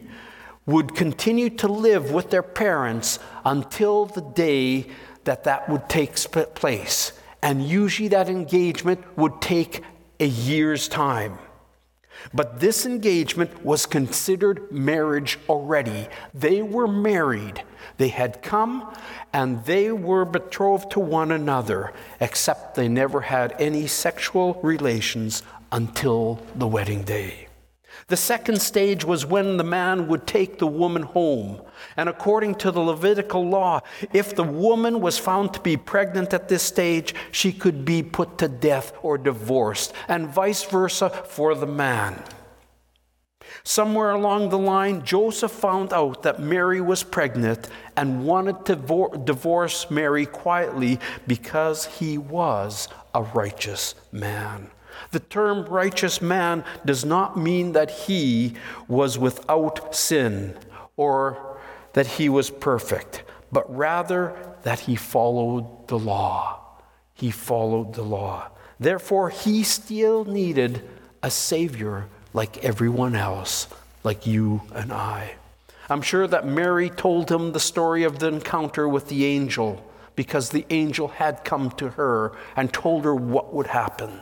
[0.66, 4.86] would continue to live with their parents until the day
[5.24, 6.16] that that would take
[6.54, 7.12] place.
[7.42, 9.82] And usually that engagement would take
[10.18, 11.38] a year's time.
[12.34, 16.08] But this engagement was considered marriage already.
[16.34, 17.62] They were married.
[17.96, 18.94] They had come
[19.32, 25.42] and they were betrothed to one another, except they never had any sexual relations
[25.72, 27.49] until the wedding day.
[28.10, 31.62] The second stage was when the man would take the woman home.
[31.96, 33.82] And according to the Levitical law,
[34.12, 38.36] if the woman was found to be pregnant at this stage, she could be put
[38.38, 42.20] to death or divorced, and vice versa for the man.
[43.62, 49.88] Somewhere along the line, Joseph found out that Mary was pregnant and wanted to divorce
[49.88, 50.98] Mary quietly
[51.28, 54.68] because he was a righteous man.
[55.10, 58.54] The term righteous man does not mean that he
[58.86, 60.56] was without sin
[60.96, 61.58] or
[61.94, 66.60] that he was perfect, but rather that he followed the law.
[67.14, 68.50] He followed the law.
[68.78, 70.88] Therefore, he still needed
[71.22, 73.66] a Savior like everyone else,
[74.04, 75.34] like you and I.
[75.88, 79.84] I'm sure that Mary told him the story of the encounter with the angel
[80.14, 84.20] because the angel had come to her and told her what would happen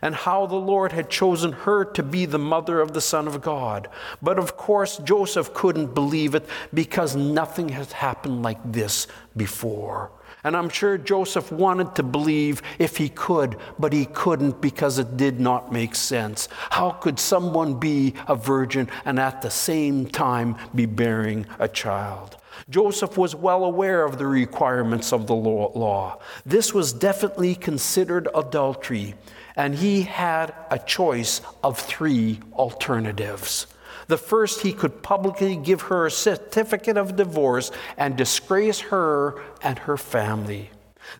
[0.00, 3.42] and how the Lord had chosen her to be the mother of the Son of
[3.42, 3.88] God.
[4.22, 10.10] But of course, Joseph couldn't believe it because nothing had happened like this before.
[10.44, 15.16] And I'm sure Joseph wanted to believe if he could, but he couldn't because it
[15.16, 16.48] did not make sense.
[16.70, 22.38] How could someone be a virgin and at the same time be bearing a child?
[22.68, 26.18] Joseph was well aware of the requirements of the law.
[26.44, 29.14] This was definitely considered adultery,
[29.56, 33.66] and he had a choice of three alternatives.
[34.08, 39.78] The first, he could publicly give her a certificate of divorce and disgrace her and
[39.80, 40.70] her family.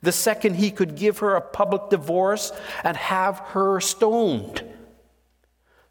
[0.02, 2.52] The second, he could give her a public divorce
[2.82, 4.64] and have her stoned.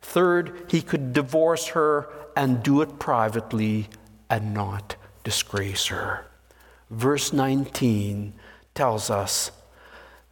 [0.02, 3.88] Third, he could divorce her and do it privately
[4.30, 6.26] and not disgrace her.
[6.89, 8.34] Verse 19
[8.74, 9.52] tells us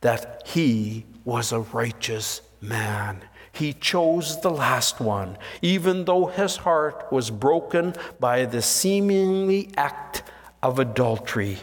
[0.01, 3.21] that he was a righteous man.
[3.51, 10.23] He chose the last one, even though his heart was broken by the seemingly act
[10.63, 11.59] of adultery.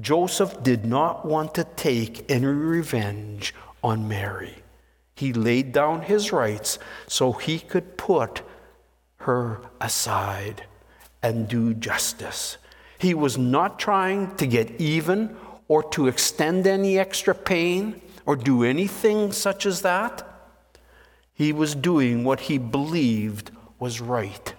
[0.00, 4.54] Joseph did not want to take any revenge on Mary.
[5.16, 6.78] He laid down his rights
[7.08, 8.42] so he could put
[9.16, 10.64] her aside
[11.24, 12.56] and do justice.
[12.98, 15.36] He was not trying to get even
[15.66, 20.28] or to extend any extra pain or do anything such as that.
[21.34, 24.54] He was doing what he believed was right.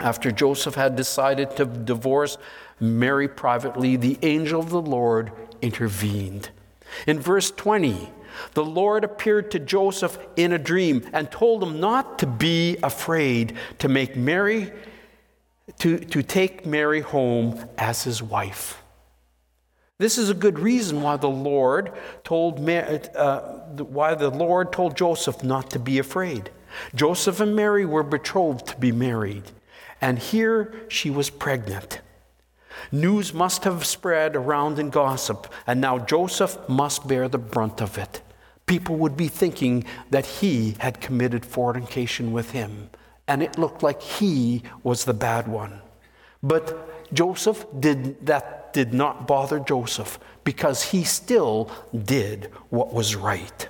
[0.00, 2.38] After Joseph had decided to divorce
[2.80, 6.50] Mary privately, the angel of the Lord intervened.
[7.06, 8.10] In verse 20,
[8.54, 13.56] the Lord appeared to Joseph in a dream and told him not to be afraid
[13.78, 14.72] to make Mary
[15.80, 18.82] to, to take Mary home as his wife.
[19.98, 21.92] This is a good reason why the Lord
[22.22, 23.40] told uh,
[23.82, 26.50] why the Lord told Joseph not to be afraid.
[26.94, 29.50] Joseph and Mary were betrothed to be married,
[30.00, 32.00] and here she was pregnant.
[32.92, 37.98] News must have spread around in gossip, and now Joseph must bear the brunt of
[37.98, 38.22] it.
[38.66, 42.90] People would be thinking that he had committed fornication with him,
[43.26, 45.80] and it looked like he was the bad one.
[46.40, 53.68] But Joseph did that did not bother Joseph because he still did what was right.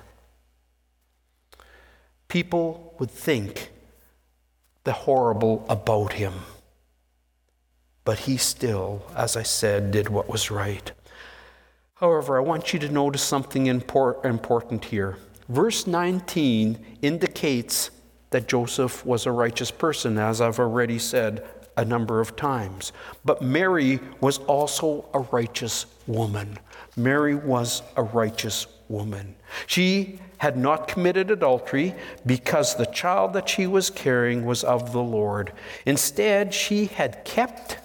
[2.27, 3.71] People would think
[4.83, 6.33] the horrible about him,
[8.05, 10.91] but he still, as I said, did what was right.
[11.95, 15.17] However, I want you to notice something important here.
[15.49, 17.91] Verse 19 indicates
[18.29, 21.45] that Joseph was a righteous person, as I've already said
[21.79, 22.91] a number of times.
[23.23, 26.59] But Mary was also a righteous woman.
[26.97, 29.35] Mary was a righteous woman.
[29.65, 35.01] She had not committed adultery because the child that she was carrying was of the
[35.01, 35.53] Lord.
[35.85, 37.77] Instead, she had kept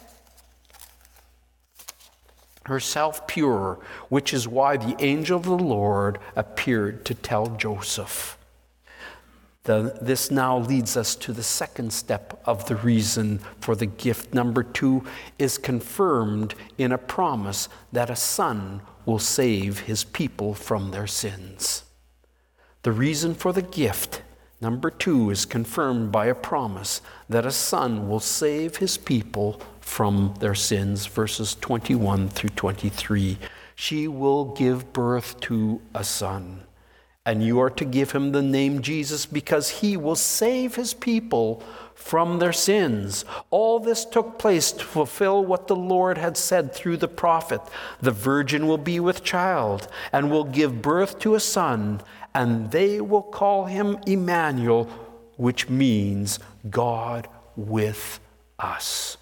[2.67, 3.79] herself pure,
[4.09, 8.37] which is why the angel of the Lord appeared to tell Joseph.
[9.65, 14.35] The, this now leads us to the second step of the reason for the gift.
[14.35, 15.05] Number two
[15.39, 21.85] is confirmed in a promise that a son will save his people from their sins.
[22.83, 24.21] The reason for the gift,
[24.61, 27.01] number two, is confirmed by a promise
[27.31, 31.07] that a son will save his people from their sins.
[31.07, 33.39] Verses 21 through 23.
[33.75, 36.64] She will give birth to a son
[37.27, 41.63] and you are to give him the name Jesus because he will save his people
[41.95, 43.25] from their sins.
[43.51, 47.61] All this took place to fulfill what the Lord had said through the prophet
[48.03, 52.03] The virgin will be with child and will give birth to a son,
[52.35, 54.85] and they will call him Emmanuel,
[55.37, 58.21] which means God with
[58.59, 59.17] us.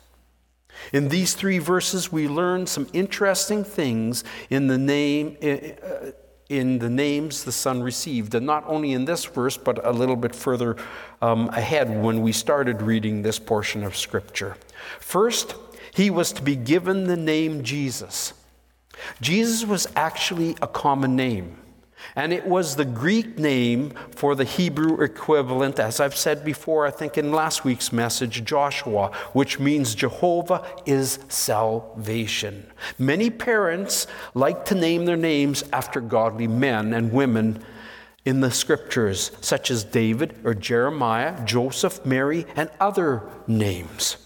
[0.93, 5.37] In these three verses, we learn some interesting things in the name.
[5.41, 6.13] Eh, eh,
[6.53, 10.17] In the names the Son received, and not only in this verse, but a little
[10.17, 10.77] bit further
[11.23, 14.59] um, ahead when we started reading this portion of Scripture.
[15.01, 15.55] First,
[15.95, 18.35] he was to be given the name Jesus.
[19.23, 21.57] Jesus was actually a common name.
[22.17, 26.91] And it was the Greek name for the Hebrew equivalent, as I've said before, I
[26.91, 32.67] think in last week's message, Joshua, which means Jehovah is salvation.
[32.99, 37.65] Many parents like to name their names after godly men and women
[38.25, 44.17] in the scriptures, such as David or Jeremiah, Joseph, Mary, and other names.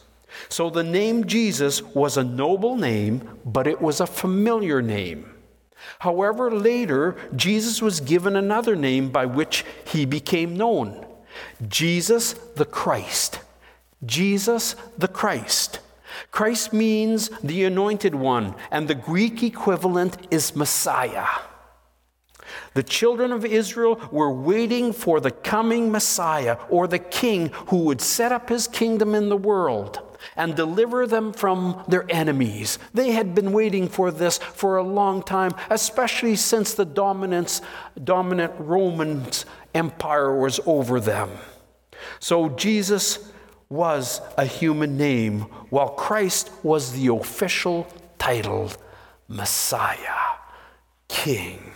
[0.49, 5.33] So the name Jesus was a noble name, but it was a familiar name.
[6.01, 11.07] However, later, Jesus was given another name by which he became known
[11.68, 13.41] Jesus the Christ.
[14.05, 15.80] Jesus the Christ.
[16.30, 21.26] Christ means the anointed one, and the Greek equivalent is Messiah.
[22.74, 28.01] The children of Israel were waiting for the coming Messiah or the king who would
[28.01, 30.01] set up his kingdom in the world
[30.37, 32.79] and deliver them from their enemies.
[32.95, 37.62] They had been waiting for this for a long time, especially since the dominance,
[38.03, 39.27] dominant Roman
[39.75, 41.31] Empire was over them.
[42.21, 43.31] So Jesus
[43.69, 45.41] was a human name,
[45.71, 47.87] while Christ was the official
[48.19, 48.73] title
[49.29, 50.39] Messiah,
[51.09, 51.73] King.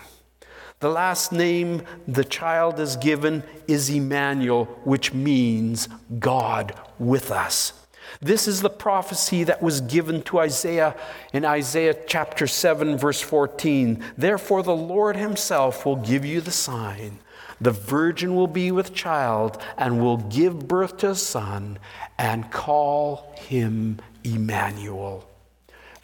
[0.78, 5.88] The last name the child is given is Emmanuel, which means
[6.18, 7.74] God with us.
[8.22, 10.94] This is the prophecy that was given to Isaiah
[11.32, 14.04] in Isaiah chapter 7, verse 14.
[14.18, 17.20] Therefore, the Lord Himself will give you the sign.
[17.62, 21.78] The virgin will be with child and will give birth to a son
[22.18, 25.26] and call him Emmanuel.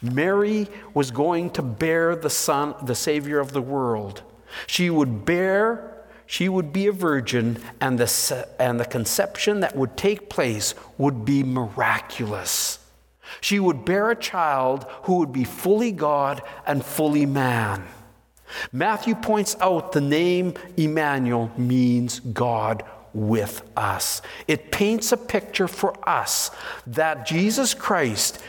[0.01, 4.23] Mary was going to bear the son, the Savior of the world.
[4.65, 5.96] She would bear,
[6.27, 11.25] she would be a virgin, and the, and the conception that would take place would
[11.25, 12.79] be miraculous.
[13.41, 17.87] She would bear a child who would be fully God and fully man.
[18.71, 24.21] Matthew points out the name Emmanuel means God with us.
[24.47, 26.51] It paints a picture for us
[26.85, 28.39] that Jesus Christ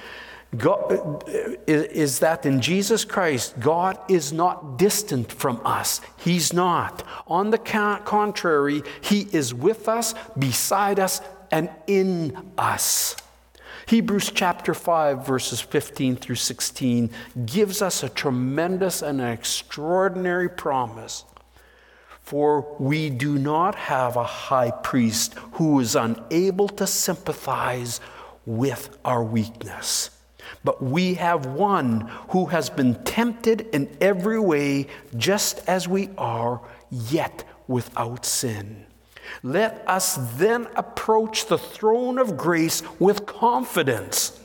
[0.57, 1.25] God,
[1.67, 6.01] is that in Jesus Christ, God is not distant from us.
[6.17, 7.05] He's not.
[7.27, 11.21] On the contrary, He is with us, beside us,
[11.51, 13.15] and in us.
[13.87, 17.11] Hebrews chapter 5, verses 15 through 16,
[17.45, 21.25] gives us a tremendous and an extraordinary promise.
[22.23, 28.01] For we do not have a high priest who is unable to sympathize
[28.47, 30.11] with our weakness
[30.69, 36.61] but we have one who has been tempted in every way, just as we are,
[36.91, 38.85] yet without sin.
[39.43, 44.39] Let us then approach the throne of grace with confidence,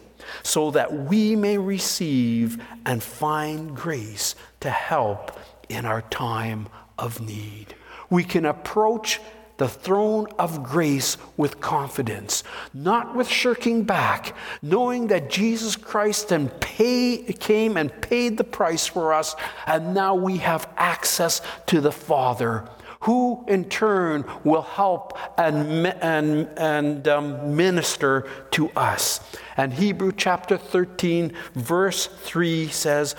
[0.43, 7.75] so that we may receive and find grace to help in our time of need.
[8.09, 9.19] We can approach
[9.57, 12.43] the throne of grace with confidence,
[12.73, 18.87] not with shirking back, knowing that Jesus Christ and pay, came and paid the price
[18.87, 19.35] for us,
[19.67, 22.67] and now we have access to the Father.
[23.01, 29.19] Who in turn will help and, and, and um, minister to us.
[29.57, 33.17] And Hebrew chapter 13, verse 3 says,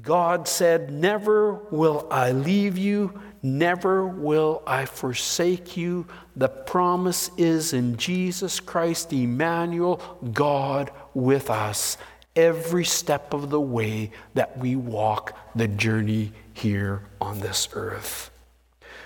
[0.00, 6.06] God said, Never will I leave you Never will I forsake you.
[6.36, 10.00] The promise is in Jesus Christ, Emmanuel,
[10.32, 11.96] God with us,
[12.34, 18.30] every step of the way that we walk the journey here on this earth.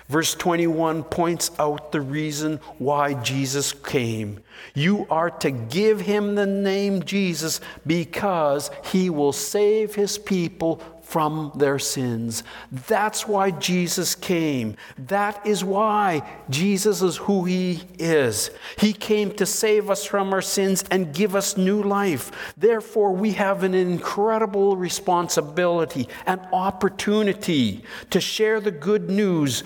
[0.08, 4.42] Verse 21 points out the reason why Jesus came.
[4.74, 11.52] You are to give him the name Jesus because he will save his people from
[11.54, 12.42] their sins.
[12.70, 14.76] That's why Jesus came.
[14.96, 18.50] That is why Jesus is who he is.
[18.78, 22.54] He came to save us from our sins and give us new life.
[22.56, 29.64] Therefore, we have an incredible responsibility and opportunity to share the good news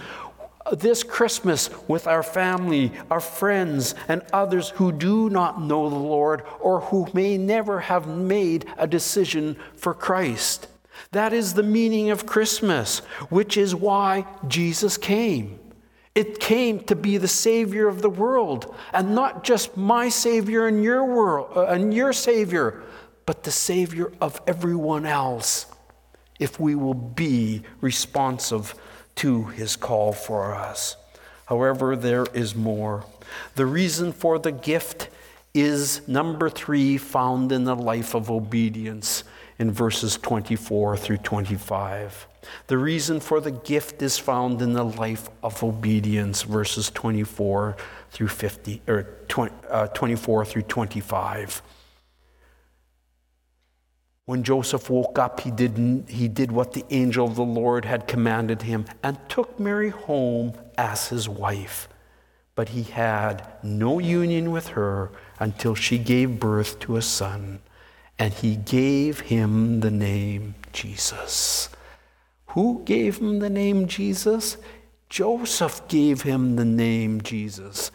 [0.72, 6.43] this Christmas with our family, our friends, and others who do not know the Lord
[6.61, 10.66] or who may never have made a decision for Christ.
[11.12, 12.98] That is the meaning of Christmas,
[13.28, 15.59] which is why Jesus came.
[16.14, 20.82] It came to be the Savior of the world, and not just my Savior and
[20.82, 22.82] your world uh, and your Savior,
[23.26, 25.66] but the Savior of everyone else.
[26.38, 28.74] If we will be responsive
[29.16, 30.96] to His call for us.
[31.46, 33.04] However, there is more.
[33.54, 35.09] The reason for the gift
[35.54, 39.24] is number three, found in the life of obedience
[39.59, 42.26] in verses 24 through 25.
[42.66, 47.76] The reason for the gift is found in the life of obedience, verses 24
[48.11, 51.62] through 50, or 20, uh, 24 through 25.
[54.26, 58.09] When Joseph woke up, he did, he did what the angel of the Lord had
[58.09, 61.88] commanded him and took Mary home as his wife.
[62.57, 67.61] But he had no union with her until she gave birth to a son,
[68.19, 71.69] and he gave him the name Jesus.
[72.49, 74.57] Who gave him the name Jesus?
[75.09, 77.91] Joseph gave him the name Jesus.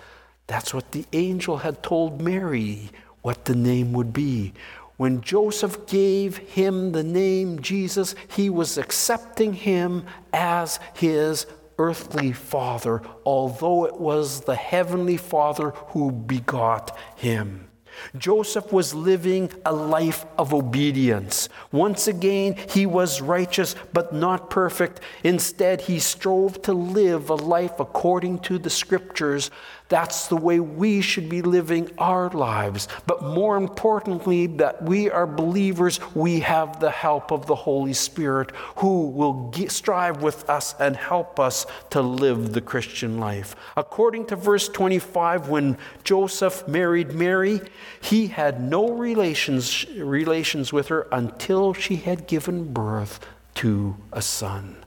[0.48, 2.90] That's what the angel had told Mary
[3.22, 4.54] what the name would be.
[4.98, 11.48] When Joseph gave him the name Jesus, he was accepting him as his
[11.80, 17.71] earthly father, although it was the heavenly father who begot him.
[18.18, 21.50] Joseph was living a life of obedience.
[21.72, 25.00] Once again, he was righteous but not perfect.
[25.24, 29.52] Instead, he strove to live a life according to the scriptures
[29.92, 32.88] that's the way we should be living our lives.
[33.06, 38.52] But more importantly, that we are believers, we have the help of the Holy Spirit
[38.78, 43.54] who will strive with us and help us to live the Christian life.
[43.76, 47.60] According to verse 25, when Joseph married Mary,
[48.00, 53.20] he had no relations, relations with her until she had given birth
[53.56, 54.81] to a son.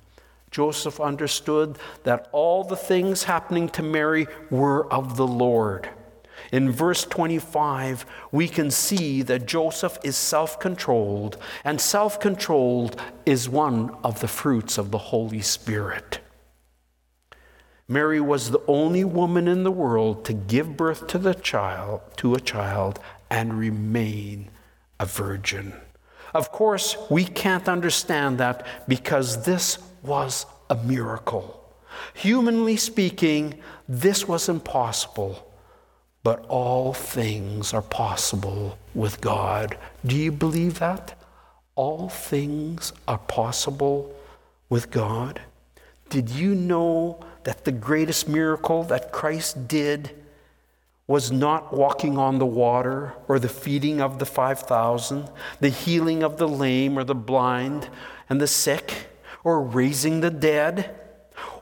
[0.55, 5.89] Joseph understood that all the things happening to Mary were of the Lord.
[6.53, 13.49] In verse 25, we can see that Joseph is self controlled, and self controlled is
[13.49, 16.21] one of the fruits of the Holy Spirit.
[17.89, 22.37] Mary was the only woman in the world to give birth to the child to
[22.37, 24.53] a child and remain
[25.01, 25.75] a virgin.
[26.33, 31.61] Of course, we can't understand that because this was a miracle.
[32.15, 35.51] Humanly speaking, this was impossible,
[36.23, 39.79] but all things are possible with God.
[40.05, 41.19] Do you believe that?
[41.77, 44.15] All things are possible
[44.69, 45.41] with God.
[46.09, 50.11] Did you know that the greatest miracle that Christ did
[51.07, 55.29] was not walking on the water or the feeding of the 5,000,
[55.61, 57.89] the healing of the lame or the blind
[58.31, 59.09] and the sick?
[59.45, 60.99] Or raising the dead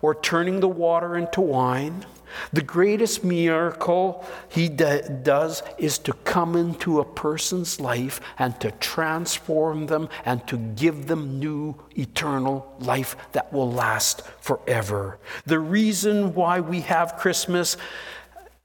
[0.00, 2.06] or turning the water into wine.
[2.52, 9.86] The greatest miracle he does is to come into a person's life and to transform
[9.86, 15.18] them and to give them new eternal life that will last forever.
[15.44, 17.76] The reason why we have Christmas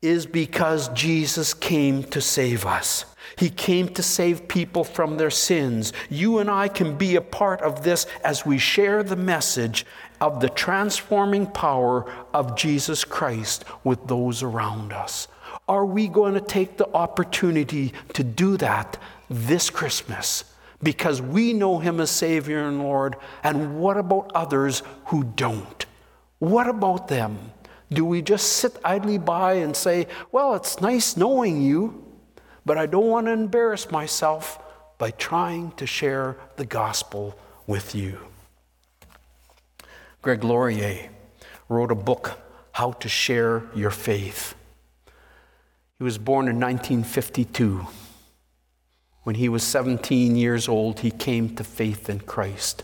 [0.02, 3.06] is because Jesus came to save us.
[3.38, 5.94] He came to save people from their sins.
[6.10, 9.86] You and I can be a part of this as we share the message
[10.20, 15.28] of the transforming power of Jesus Christ with those around us.
[15.68, 18.98] Are we going to take the opportunity to do that
[19.30, 20.44] this Christmas?
[20.82, 23.18] Because we know Him as Savior and Lord.
[23.44, 25.86] And what about others who don't?
[26.40, 27.52] What about them?
[27.92, 32.07] Do we just sit idly by and say, Well, it's nice knowing you,
[32.68, 34.60] but I don't want to embarrass myself
[34.98, 38.20] by trying to share the gospel with you?
[40.22, 41.10] Greg Laurie
[41.70, 42.38] wrote a book,
[42.74, 44.54] How to Share Your Faith.
[45.98, 47.88] He was born in 1952.
[49.24, 52.84] When he was 17 years old, he came to faith in Christ.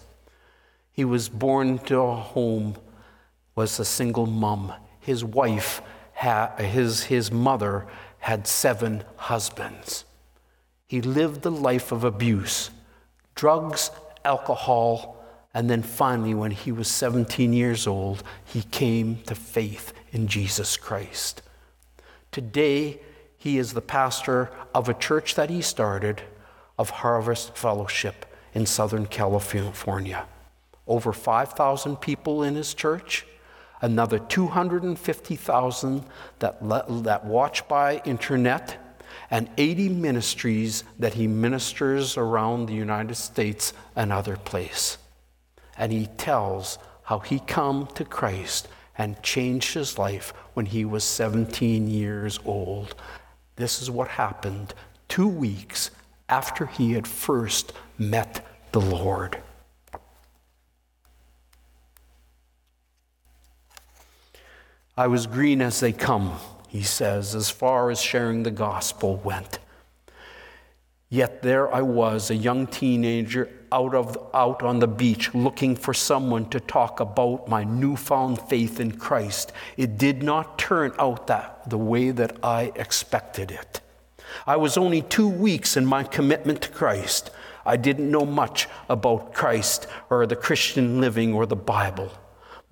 [0.94, 2.78] He was born to a home,
[3.54, 4.74] was a single mom
[5.04, 5.82] his wife,
[6.14, 7.86] his, his mother,
[8.24, 10.06] had seven husbands.
[10.88, 12.70] He lived the life of abuse,
[13.36, 13.92] drugs,
[14.24, 15.22] alcohol,
[15.54, 20.78] and then finally, when he was 17 years old, he came to faith in Jesus
[20.78, 21.42] Christ.
[22.32, 23.02] Today,
[23.36, 26.22] he is the pastor of a church that he started
[26.80, 30.26] of Harvest Fellowship in Southern California.
[30.88, 33.26] Over 5,000 people in his church
[33.84, 36.04] another 250,000
[36.40, 36.58] that,
[37.04, 38.78] that watch by internet,
[39.30, 44.98] and 80 ministries that he ministers around the United States and other places.
[45.78, 51.04] And he tells how he come to Christ and changed his life when he was
[51.04, 52.96] 17 years old.
[53.58, 54.74] This is what happened
[55.10, 55.92] two weeks
[56.30, 59.43] after he had first met the Lord.
[64.96, 66.38] I was green as they come,
[66.68, 69.58] he says, as far as sharing the gospel went.
[71.10, 75.96] Yet there I was, a young teenager out, of, out on the beach looking for
[75.96, 79.52] someone to talk about my newfound faith in Christ.
[79.78, 83.82] It did not turn out that the way that I expected it.
[84.46, 87.32] I was only two weeks in my commitment to Christ.
[87.66, 92.12] I didn't know much about Christ or the Christian living or the Bible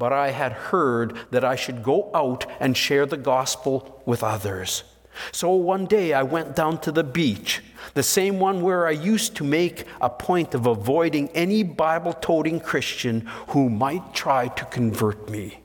[0.02, 4.84] but I had heard that I should go out and share the gospel with others.
[5.32, 7.62] So one day I went down to the beach,
[7.94, 12.60] the same one where I used to make a point of avoiding any Bible toting
[12.60, 15.60] Christian who might try to convert me.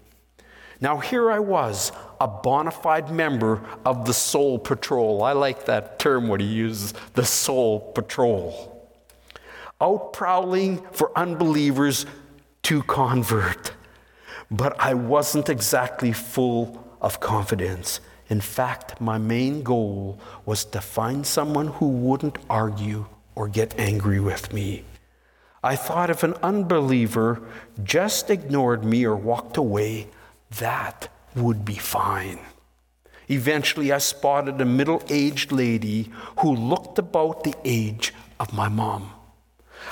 [0.83, 5.23] Now here I was, a bona fide member of the Soul Patrol.
[5.23, 8.87] I like that term, what he uses, the Soul Patrol.
[9.81, 12.05] Out prowling for unbelievers
[12.65, 13.73] to convert.
[14.51, 18.01] But I wasn't exactly full of confidence.
[18.29, 24.21] In fact, my main goal was to find someone who wouldn't argue or get angry
[24.21, 24.85] with me.
[25.63, 27.43] I thought if an unbeliever
[27.83, 30.09] just ignored me or walked away,
[30.59, 32.39] that would be fine.
[33.29, 39.11] Eventually, I spotted a middle aged lady who looked about the age of my mom.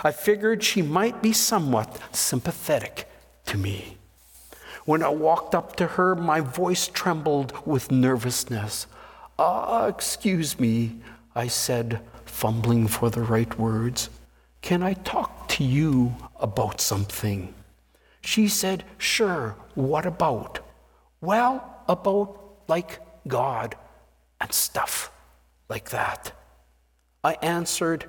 [0.05, 3.09] I figured she might be somewhat sympathetic
[3.47, 3.99] to me.
[4.85, 8.87] When I walked up to her, my voice trembled with nervousness.
[9.39, 11.01] Ah, excuse me,
[11.35, 14.11] I said, fumbling for the right words.
[14.61, 17.55] Can I talk to you about something?
[18.21, 20.61] She said, Sure, what about?
[21.21, 23.77] Well, about like God
[24.41, 25.11] and stuff
[25.69, 26.33] like that.
[27.23, 28.05] I answered,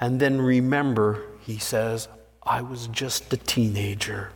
[0.00, 2.08] and then remember, he says,
[2.42, 4.32] I was just a teenager.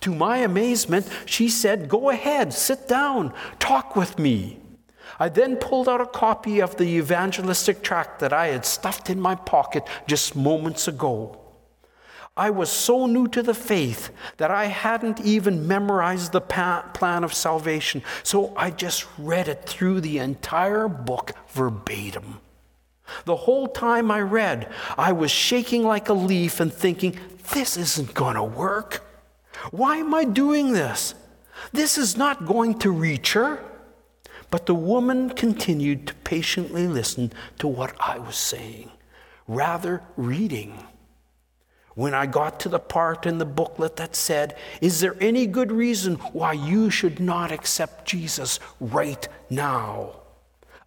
[0.00, 4.58] To my amazement, she said, Go ahead, sit down, talk with me.
[5.18, 9.20] I then pulled out a copy of the evangelistic tract that I had stuffed in
[9.20, 11.38] my pocket just moments ago.
[12.36, 17.34] I was so new to the faith that I hadn't even memorized the plan of
[17.34, 22.40] salvation, so I just read it through the entire book verbatim.
[23.26, 27.18] The whole time I read, I was shaking like a leaf and thinking,
[27.52, 29.04] this isn't going to work.
[29.70, 31.14] Why am I doing this?
[31.72, 33.62] This is not going to reach her.
[34.50, 38.90] But the woman continued to patiently listen to what I was saying,
[39.48, 40.74] rather reading.
[41.94, 45.72] When I got to the part in the booklet that said, Is there any good
[45.72, 50.21] reason why you should not accept Jesus right now?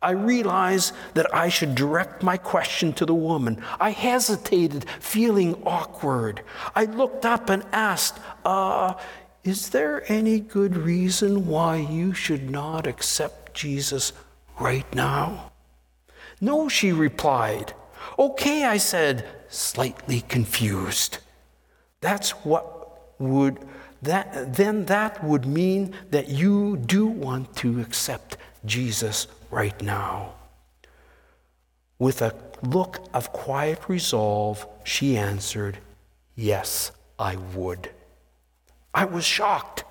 [0.05, 3.59] I realized that I should direct my question to the woman.
[3.79, 6.43] I hesitated, feeling awkward.
[6.75, 8.93] I looked up and asked, uh,
[9.43, 14.13] Is there any good reason why you should not accept Jesus
[14.59, 15.51] right now?
[16.39, 17.73] No, she replied.
[18.19, 21.17] Okay, I said, slightly confused.
[22.01, 23.57] That's what would
[24.03, 29.25] that then that would mean that you do want to accept Jesus
[29.55, 30.33] right now.
[31.97, 35.77] With a look of quiet resolve, she answered,
[36.35, 37.89] Yes, I would.
[38.93, 39.85] I was shocked.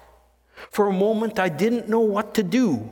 [0.71, 2.91] For a moment, I didn't know what to do.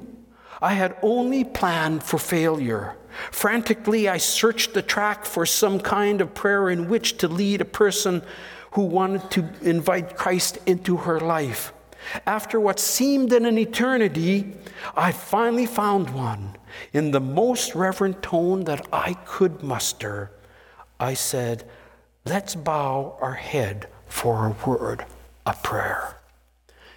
[0.62, 2.96] I had only planned for failure.
[3.30, 7.66] Frantically, I searched the track for some kind of prayer in which to lead a
[7.82, 8.22] person
[8.72, 11.74] who wanted to invite Christ into her life.
[12.26, 14.52] After what seemed an eternity,
[14.96, 16.56] I finally found one.
[16.92, 20.30] In the most reverent tone that I could muster,
[20.98, 21.64] I said,
[22.24, 25.04] Let's bow our head for a word
[25.44, 26.18] a prayer.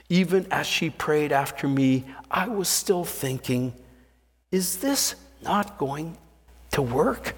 [0.09, 3.73] Even as she prayed after me, I was still thinking,
[4.51, 6.17] Is this not going
[6.71, 7.35] to work?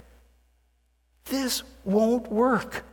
[1.25, 2.83] This won't work.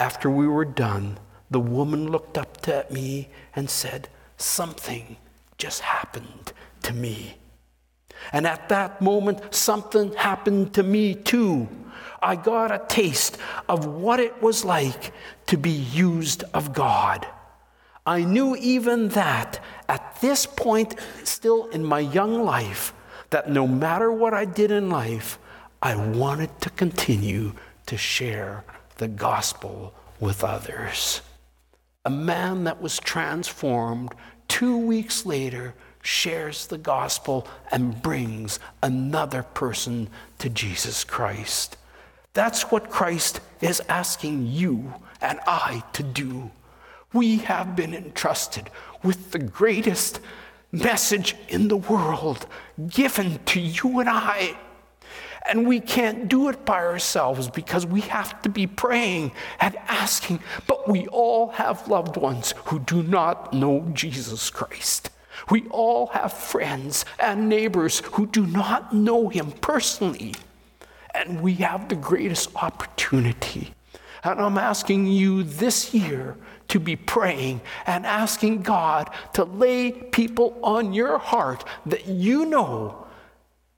[0.00, 1.18] After we were done,
[1.50, 5.16] the woman looked up at me and said, Something
[5.56, 7.36] just happened to me.
[8.32, 11.68] And at that moment, something happened to me too.
[12.20, 13.38] I got a taste
[13.68, 15.12] of what it was like
[15.46, 17.26] to be used of God.
[18.06, 22.92] I knew even that at this point, still in my young life,
[23.30, 25.38] that no matter what I did in life,
[25.82, 27.52] I wanted to continue
[27.86, 28.64] to share
[28.96, 31.20] the gospel with others.
[32.08, 34.14] A man that was transformed,
[34.48, 41.76] two weeks later shares the gospel and brings another person to Jesus Christ.
[42.32, 46.50] That's what Christ is asking you and I to do.
[47.12, 48.70] We have been entrusted
[49.02, 50.20] with the greatest
[50.72, 52.46] message in the world
[52.88, 54.56] given to you and I.
[55.48, 60.40] And we can't do it by ourselves because we have to be praying and asking.
[60.66, 65.10] But we all have loved ones who do not know Jesus Christ.
[65.50, 70.34] We all have friends and neighbors who do not know him personally.
[71.14, 73.72] And we have the greatest opportunity.
[74.22, 76.36] And I'm asking you this year
[76.68, 83.06] to be praying and asking God to lay people on your heart that you know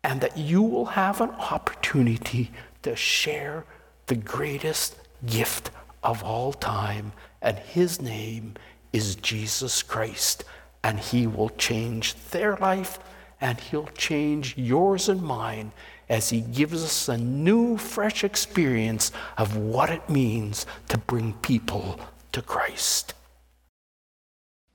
[0.02, 2.50] and that you will have an opportunity
[2.82, 3.64] to share
[4.06, 4.96] the greatest
[5.26, 5.70] gift
[6.02, 7.12] of all time.
[7.42, 8.54] And his name
[8.92, 10.44] is Jesus Christ.
[10.82, 12.98] And he will change their life
[13.40, 15.72] and he'll change yours and mine
[16.08, 22.00] as he gives us a new, fresh experience of what it means to bring people
[22.32, 23.14] to Christ.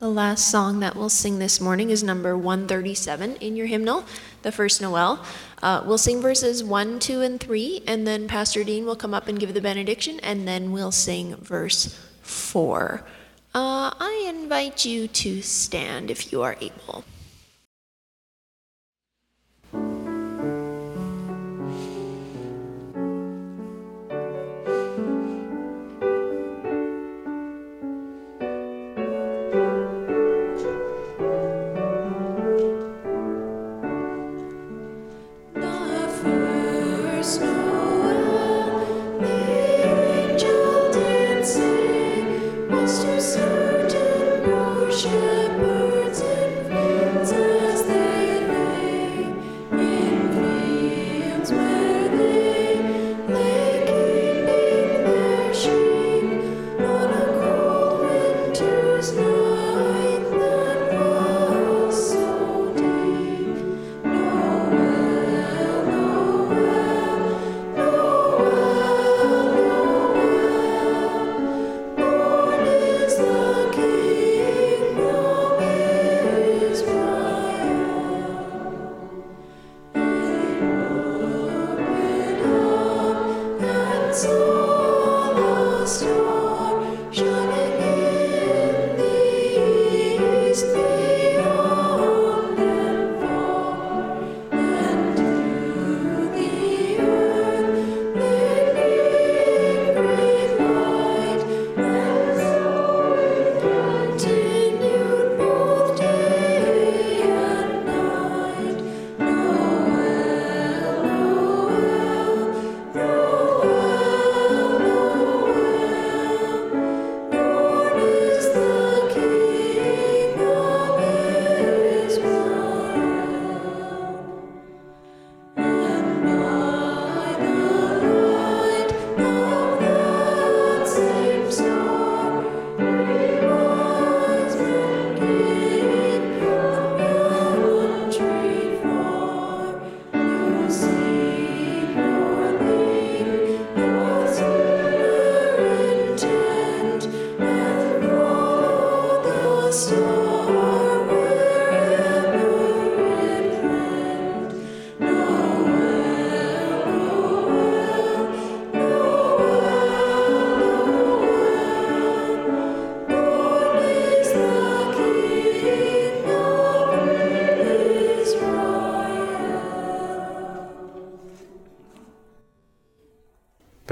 [0.06, 4.06] The last song that we'll sing this morning is number 137 in your hymnal,
[4.44, 5.26] the first Noel.
[5.64, 9.28] Uh, we'll sing verses 1, 2, and 3, and then Pastor Dean will come up
[9.28, 13.02] and give the benediction, and then we'll sing verse 4.
[13.56, 17.04] Uh, I invite you to stand if you are able.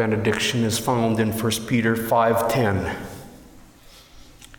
[0.03, 2.93] Benediction is found in 1 Peter 5:10.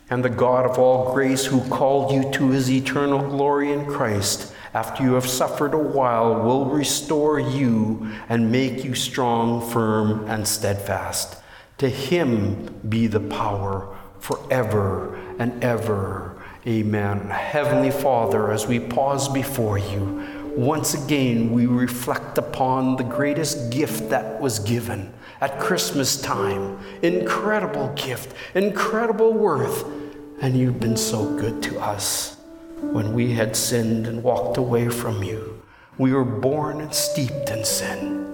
[0.09, 4.51] And the God of all grace who called you to his eternal glory in Christ
[4.73, 10.47] after you have suffered a while will restore you and make you strong, firm, and
[10.47, 11.37] steadfast.
[11.77, 16.37] To him be the power forever and ever.
[16.65, 17.29] Amen.
[17.29, 20.23] Heavenly Father, as we pause before you,
[20.55, 25.13] once again we reflect upon the greatest gift that was given
[25.45, 26.79] at Christmas time.
[27.03, 29.85] Incredible gift, incredible worth.
[30.41, 32.37] And you've been so good to us
[32.81, 35.61] when we had sinned and walked away from you.
[35.99, 38.25] We were born and steeped in sin.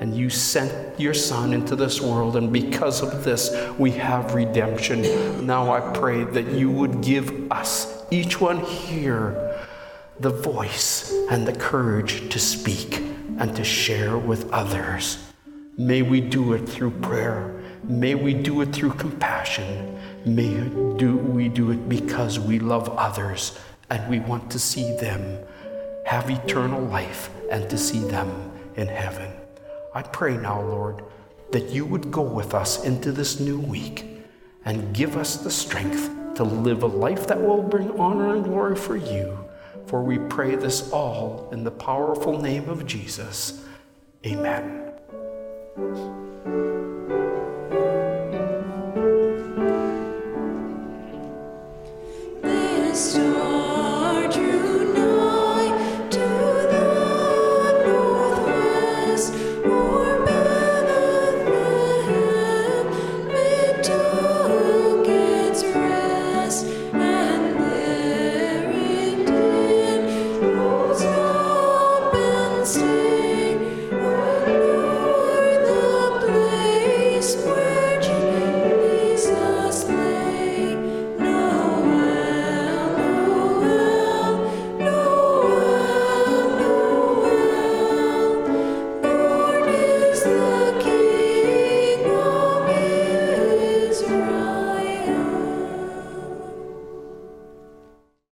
[0.00, 5.46] and you sent your Son into this world, and because of this, we have redemption.
[5.46, 9.60] Now I pray that you would give us, each one here,
[10.18, 12.96] the voice and the courage to speak
[13.38, 15.29] and to share with others.
[15.76, 17.62] May we do it through prayer.
[17.84, 19.98] May we do it through compassion.
[20.24, 20.52] May
[20.98, 23.58] do, we do it because we love others
[23.88, 25.38] and we want to see them
[26.04, 29.32] have eternal life and to see them in heaven.
[29.94, 31.04] I pray now, Lord,
[31.52, 34.04] that you would go with us into this new week
[34.64, 38.76] and give us the strength to live a life that will bring honor and glory
[38.76, 39.38] for you.
[39.86, 43.64] For we pray this all in the powerful name of Jesus.
[44.24, 44.89] Amen.
[52.42, 53.59] This star